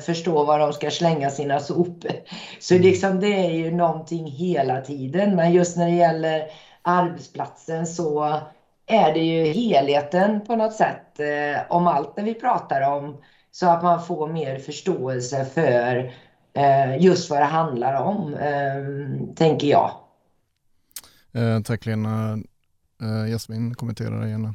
[0.07, 2.13] förstå var de ska slänga sina sopor.
[2.61, 2.87] Så mm.
[2.87, 5.37] liksom det är ju någonting hela tiden.
[5.37, 6.43] Men just när det gäller
[6.83, 8.41] arbetsplatsen så
[8.87, 13.17] är det ju helheten på något sätt eh, om allt det vi pratar om
[13.51, 16.13] så att man får mer förståelse för
[16.53, 19.91] eh, just vad det handlar om, eh, tänker jag.
[21.33, 22.39] Eh, tack Lena.
[23.03, 24.55] Uh, Jasmin, kommentera det gärna.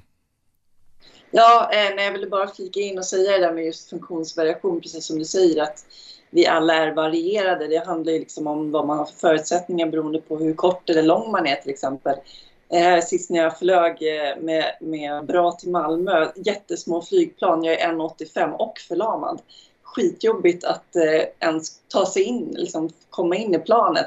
[1.31, 4.81] Ja, eh, nej, jag ville bara flika in och säga det där med just funktionsvariation,
[4.81, 5.85] precis som du säger att
[6.29, 7.67] vi alla är varierade.
[7.67, 11.03] Det handlar ju liksom om vad man har för förutsättningar beroende på hur kort eller
[11.03, 12.15] lång man är till exempel.
[12.69, 17.87] Eh, sist när jag flög eh, med, med bra till Malmö, jättesmå flygplan, jag är
[17.87, 19.41] 1,85 och förlamad.
[19.83, 24.05] Skitjobbigt att eh, ens ta sig in, liksom komma in i planet.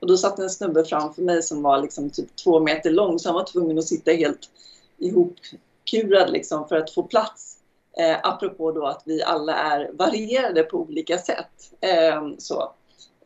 [0.00, 3.28] Och då satt en snubbe framför mig som var liksom typ två meter lång så
[3.28, 4.50] han var tvungen att sitta helt
[4.98, 7.56] ihopkurad liksom för att få plats.
[7.98, 11.72] Eh, apropå då att vi alla är varierade på olika sätt.
[11.80, 12.72] Eh, så.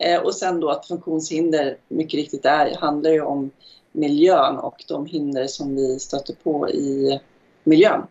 [0.01, 3.51] Eh, och sen då att funktionshinder mycket riktigt är, handlar ju om
[3.93, 7.21] miljön och de hinder som vi stöter på i
[7.65, 8.03] miljön.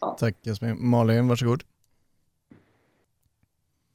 [0.00, 0.16] Ja.
[0.18, 0.76] Tack Jasmin.
[0.78, 1.62] Malin, varsågod.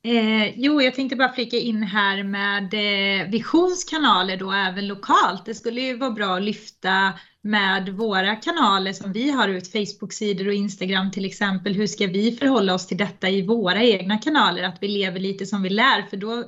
[0.06, 5.46] Eh, jo, jag tänkte bara flika in här med eh, Visions kanaler då även lokalt.
[5.46, 10.48] Det skulle ju vara bra att lyfta med våra kanaler som vi har ut, Facebook-sidor
[10.48, 11.74] och Instagram till exempel.
[11.74, 14.64] Hur ska vi förhålla oss till detta i våra egna kanaler?
[14.64, 16.48] Att vi lever lite som vi lär, för då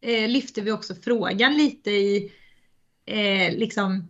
[0.00, 2.32] eh, lyfter vi också frågan lite i
[3.06, 4.08] eh, liksom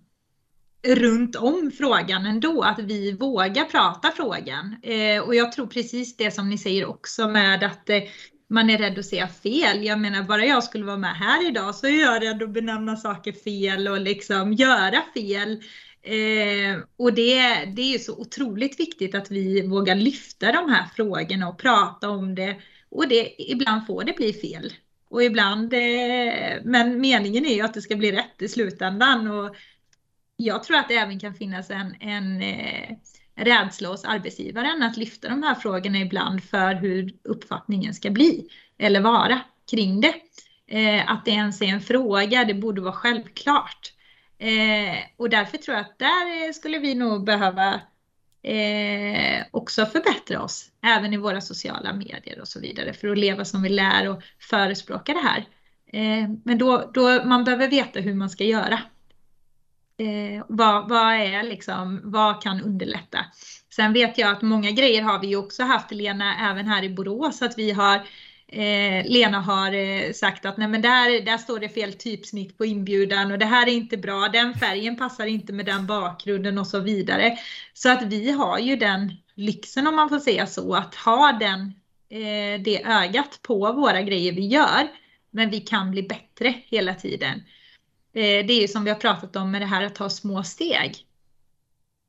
[0.86, 4.76] runt om frågan ändå, att vi vågar prata frågan.
[4.82, 8.03] Eh, och jag tror precis det som ni säger också med att eh,
[8.49, 9.84] man är rädd att säga fel.
[9.84, 12.96] Jag menar bara jag skulle vara med här idag så är jag rädd att benämna
[12.96, 15.62] saker fel och liksom göra fel.
[16.03, 20.86] Eh, och det, det är ju så otroligt viktigt att vi vågar lyfta de här
[20.96, 22.57] frågorna och prata om det.
[22.88, 24.72] Och det, ibland får det bli fel.
[25.11, 29.30] Och ibland, eh, men meningen är ju att det ska bli rätt i slutändan.
[29.30, 29.57] Och
[30.36, 32.96] jag tror att det även kan finnas en, en eh,
[33.39, 39.01] rädsla hos arbetsgivaren att lyfta de här frågorna ibland för hur uppfattningen ska bli eller
[39.01, 40.14] vara kring det.
[40.66, 43.93] Eh, att det ens är en fråga, det borde vara självklart.
[44.39, 47.80] Eh, och därför tror jag att där skulle vi nog behöva
[48.43, 53.45] eh, också förbättra oss, även i våra sociala medier och så vidare, för att leva
[53.45, 55.45] som vi lär och förespråka det här.
[55.93, 58.78] Eh, men då, då man behöver veta hur man ska göra
[60.01, 63.18] Eh, vad, vad, är liksom, vad kan underlätta?
[63.76, 66.90] Sen vet jag att många grejer har vi ju också haft Lena även här i
[66.90, 67.96] Borås att vi har
[68.49, 72.64] eh, Lena har eh, sagt att nej men där, där står det fel typsnitt på
[72.64, 76.66] inbjudan och det här är inte bra, den färgen passar inte med den bakgrunden och
[76.66, 77.38] så vidare.
[77.74, 81.61] Så att vi har ju den lyxen om man får säga så, att ha den,
[82.11, 84.88] eh, det ögat på våra grejer vi gör.
[85.30, 87.42] Men vi kan bli bättre hela tiden.
[88.18, 90.42] Eh, det är ju som vi har pratat om med det här att ta små
[90.42, 90.96] steg.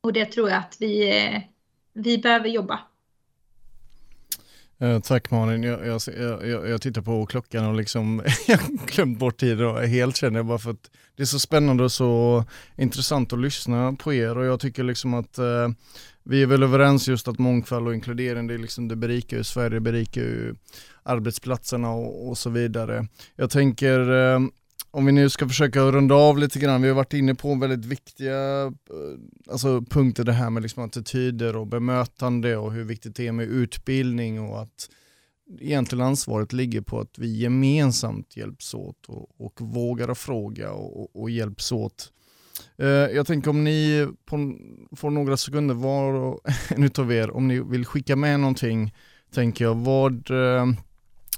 [0.01, 1.41] Och det tror jag att vi, eh,
[1.93, 2.79] vi behöver jobba.
[4.79, 5.63] Eh, tack Malin.
[5.63, 6.01] Jag, jag,
[6.47, 10.45] jag, jag, tittar på klockan och liksom, jag har glömt bort tiden helt känner jag
[10.45, 12.43] bara för att det är så spännande och så
[12.77, 15.69] intressant att lyssna på er och jag tycker liksom att eh,
[16.23, 19.43] vi är väl överens just att mångfald och inkludering det, är liksom, det berikar ju
[19.43, 20.55] Sverige, berikar ju
[21.03, 23.07] arbetsplatserna och, och så vidare.
[23.35, 24.39] Jag tänker eh,
[24.91, 27.85] om vi nu ska försöka runda av lite grann, vi har varit inne på väldigt
[27.85, 28.71] viktiga eh,
[29.51, 33.47] alltså, punkter det här med liksom attityder och bemötande och hur viktigt det är med
[33.47, 34.89] utbildning och att
[35.59, 41.29] egentligen ansvaret ligger på att vi gemensamt hjälps åt och, och vågar fråga och, och
[41.29, 42.11] hjälps åt.
[42.77, 44.55] Eh, jag tänker om ni på,
[44.95, 48.93] får några sekunder var och en utav er, om ni vill skicka med någonting,
[49.33, 50.65] tänker jag, vad eh,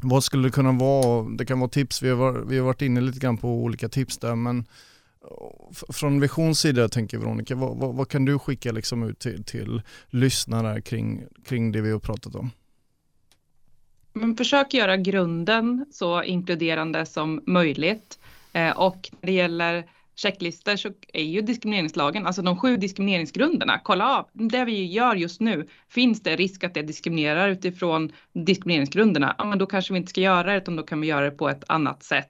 [0.02, 1.30] vad skulle det kunna vara?
[1.30, 4.18] Det kan vara tips, vi har, vi har varit inne lite grann på olika tips
[4.18, 9.04] där men eh, från Visions sida tänker Veronica, vad, vad, vad, kan du skicka liksom
[9.04, 12.52] ut till, till lyssnare kring, kring det vi har pratat om?
[14.14, 18.20] Men försök göra grunden så inkluderande som möjligt.
[18.54, 19.86] Eh, och när det gäller
[20.16, 25.42] checklistor så är ju diskrimineringslagen, alltså de sju diskrimineringsgrunderna, kolla av, det vi gör just
[25.42, 29.36] nu, finns det risk att det diskriminerar utifrån diskrimineringsgrunderna?
[29.38, 31.32] Ja, men då kanske vi inte ska göra det, utan då kan vi göra det
[31.32, 32.28] på ett annat sätt.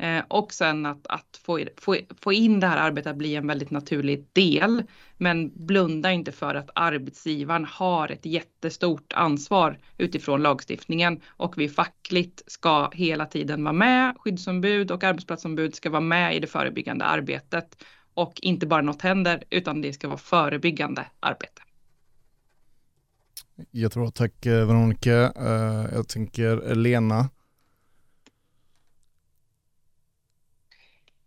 [0.00, 3.46] Eh, och sen att, att få, få, få in det här arbetet att bli en
[3.46, 4.82] väldigt naturlig del.
[5.16, 12.42] Men blunda inte för att arbetsgivaren har ett jättestort ansvar utifrån lagstiftningen och vi fackligt
[12.46, 14.16] ska hela tiden vara med.
[14.18, 17.84] Skyddsombud och arbetsplatsombud ska vara med i det förebyggande arbetet
[18.14, 21.62] och inte bara något händer utan det ska vara förebyggande arbete.
[23.70, 25.32] Jättebra, tack eh, Veronica.
[25.36, 27.28] Eh, jag tänker Lena,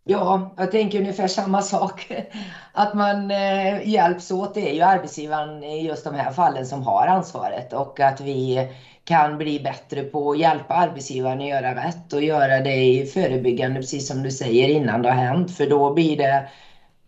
[0.06, 2.08] Ja, jag tänker ungefär samma sak.
[2.72, 6.82] Att man eh, hjälps åt, det är ju arbetsgivaren i just de här fallen som
[6.84, 8.70] har ansvaret och att vi
[9.04, 13.80] kan bli bättre på att hjälpa arbetsgivaren att göra rätt och göra det i förebyggande,
[13.80, 15.52] precis som du säger, innan det har hänt.
[15.52, 16.50] För då blir det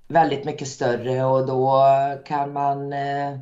[0.08, 1.84] väldigt mycket större och då
[2.26, 3.36] kan man eh,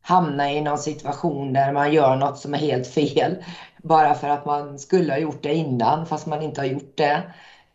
[0.00, 3.36] hamna i någon situation där man gör något som är helt fel.
[3.82, 7.22] Bara för att man skulle ha gjort det innan fast man inte har gjort det.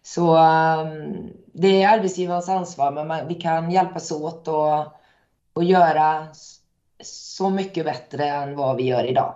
[0.04, 4.94] Så um, det är arbetsgivarens ansvar men man, vi kan hjälpas åt och,
[5.54, 6.28] och göra
[7.04, 9.36] så mycket bättre än vad vi gör idag.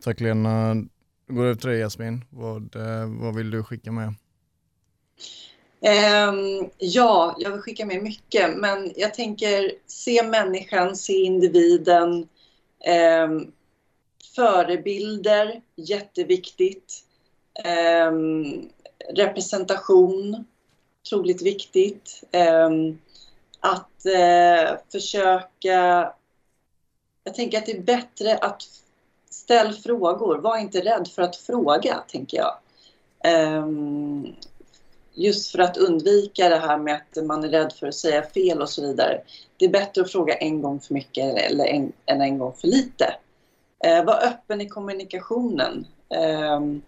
[0.00, 0.74] Tack Lena.
[1.28, 2.24] Går över till dig Jasmin.
[2.30, 4.14] Vad, eh, vad vill du skicka med?
[6.28, 12.28] Um, ja, jag vill skicka med mycket, men jag tänker se människan, se individen.
[13.24, 13.52] Um,
[14.34, 17.04] förebilder, jätteviktigt.
[18.08, 18.68] Um,
[19.08, 20.44] representation,
[21.04, 22.22] otroligt viktigt.
[22.32, 22.98] Ehm,
[23.60, 26.12] att eh, försöka...
[27.24, 28.62] Jag tänker att det är bättre att
[29.30, 30.38] ställa frågor.
[30.38, 32.56] Var inte rädd för att fråga, tänker jag
[33.24, 34.26] ehm,
[35.14, 38.62] just för att undvika det här med att man är rädd för att säga fel
[38.62, 39.20] och så vidare.
[39.56, 42.68] Det är bättre att fråga en gång för mycket eller en, än en gång för
[42.68, 43.14] lite.
[43.84, 45.86] Eh, var öppen i kommunikationen.
[46.08, 46.82] Ehm,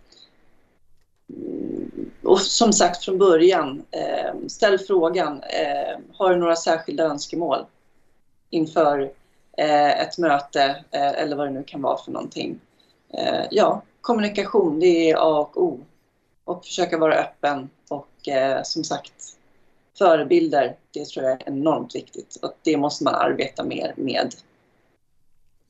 [2.22, 5.42] och som sagt från början, eh, ställ frågan.
[5.42, 7.66] Eh, har du några särskilda önskemål
[8.50, 9.12] inför
[9.58, 12.60] eh, ett möte eh, eller vad det nu kan vara för någonting.
[13.14, 15.80] Eh, ja, kommunikation, det är A och O.
[16.44, 19.12] Och försöka vara öppen och eh, som sagt,
[19.98, 24.34] förebilder, det tror jag är enormt viktigt och det måste man arbeta mer med.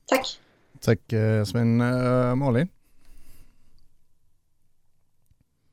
[0.05, 0.39] Tack!
[0.79, 1.81] Tack eh, Sven.
[1.81, 2.69] Eh, Malin?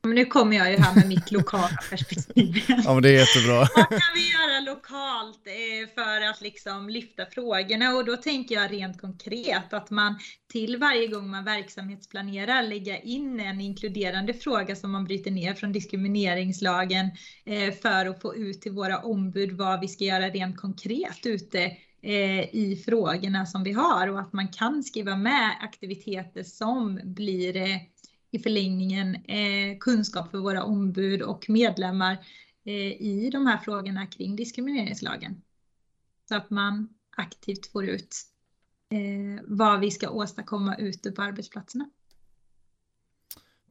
[0.05, 0.15] Malin?
[0.15, 2.63] Nu kommer jag ju här med mitt lokala perspektiv.
[2.67, 3.59] ja, men det är jättebra.
[3.75, 7.95] Vad kan vi göra lokalt eh, för att liksom lyfta frågorna?
[7.95, 10.15] Och då tänker jag rent konkret att man
[10.51, 15.71] till varje gång man verksamhetsplanerar lägga in en inkluderande fråga som man bryter ner från
[15.71, 17.05] diskrimineringslagen
[17.45, 21.63] eh, för att få ut till våra ombud vad vi ska göra rent konkret ute
[22.01, 27.79] eh, i frågorna som vi har och att man kan skriva med aktiviteter som blir
[28.35, 32.17] i förlängningen eh, kunskap för våra ombud och medlemmar
[32.65, 35.41] eh, i de här frågorna kring diskrimineringslagen.
[36.29, 38.15] Så att man aktivt får ut
[38.91, 41.89] eh, vad vi ska åstadkomma ute på arbetsplatserna.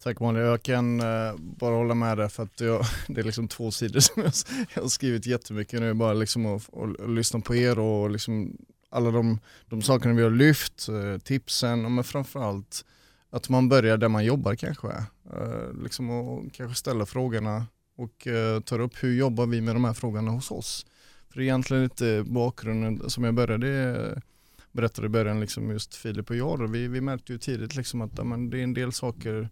[0.00, 3.48] Tack Molly, jag kan eh, bara hålla med dig för att jag, det är liksom
[3.48, 4.32] två sidor som jag,
[4.74, 6.70] jag har skrivit jättemycket nu, bara liksom att,
[7.08, 8.56] lyssna på er och liksom
[8.90, 12.84] alla de, de sakerna vi har lyft, eh, tipsen, men framförallt
[13.34, 14.88] att man börjar där man jobbar kanske.
[15.32, 17.66] Eh, liksom och kanske ställa frågorna
[17.96, 20.86] och eh, tar upp hur jobbar vi med de här frågorna hos oss.
[21.28, 24.22] För det är egentligen inte bakgrunden som jag började eh,
[24.72, 26.70] berättade i början, liksom just Filip och jag.
[26.70, 29.48] Vi, vi märkte ju tidigt liksom att amen, det är en del saker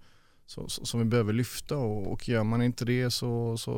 [0.47, 3.73] så, så, som vi behöver lyfta och, och gör man inte det så, så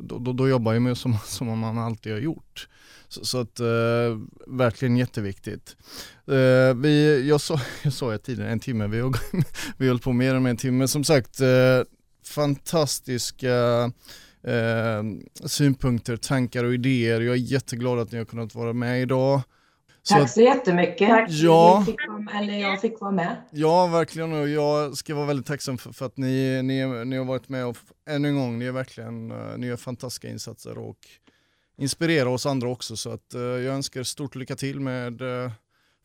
[0.00, 2.68] då, då, då jobbar man ju som, som man alltid har gjort.
[3.08, 5.76] Så, så att eh, verkligen jätteviktigt.
[6.26, 9.16] Eh, vi, jag sa, jag sa tidigare en timme, vi har,
[9.76, 10.88] vi har hållit på mer än en timme.
[10.88, 11.82] Som sagt, eh,
[12.24, 13.82] fantastiska
[14.42, 15.02] eh,
[15.44, 17.20] synpunkter, tankar och idéer.
[17.20, 19.40] Jag är jätteglad att ni har kunnat vara med idag.
[20.04, 21.08] Så Tack så jättemycket.
[21.08, 23.36] Tack ja, fick vara, eller jag fick vara med.
[23.50, 24.32] Ja, verkligen.
[24.32, 27.66] Och jag ska vara väldigt tacksam för, för att ni, ni, ni har varit med
[27.66, 27.76] och
[28.08, 30.98] ännu en gång, ni är verkligen uh, ni gör fantastiska insatser och
[31.78, 32.96] inspirerar oss andra också.
[32.96, 35.50] Så att, uh, jag önskar stort lycka till med uh,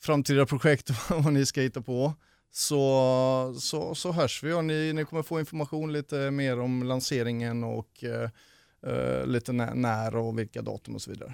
[0.02, 2.14] framtida projekt och vad ni ska hitta på.
[2.52, 7.64] Så, så, så hörs vi och ni, ni kommer få information lite mer om lanseringen
[7.64, 8.04] och
[9.26, 11.34] lite när och vilka datum och så vidare.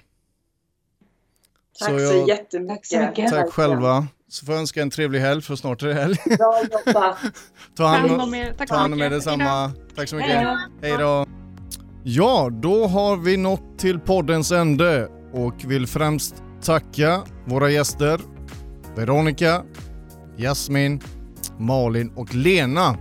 [1.80, 2.90] Tack så, jag, så jättemycket.
[2.90, 3.30] Tack, så mycket.
[3.30, 4.08] tack själva.
[4.28, 6.18] Så får jag önska en trevlig helg för snart är det helg.
[6.26, 7.18] Bra jobbat.
[7.78, 8.54] ta hand om er.
[8.68, 9.72] Ta hand om er detsamma.
[9.96, 10.48] Tack så mycket.
[10.82, 11.26] Hej då.
[12.04, 18.22] Ja, då har vi nått till poddens ände och vill främst tacka våra gäster
[18.96, 19.64] Veronica,
[20.38, 21.02] Jasmin,
[21.60, 22.98] Malin och Lena.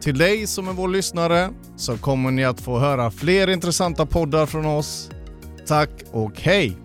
[0.00, 4.46] Till dig som är vår lyssnare så kommer ni att få höra fler intressanta poddar
[4.46, 5.10] från oss.
[5.66, 6.76] Tack och hej!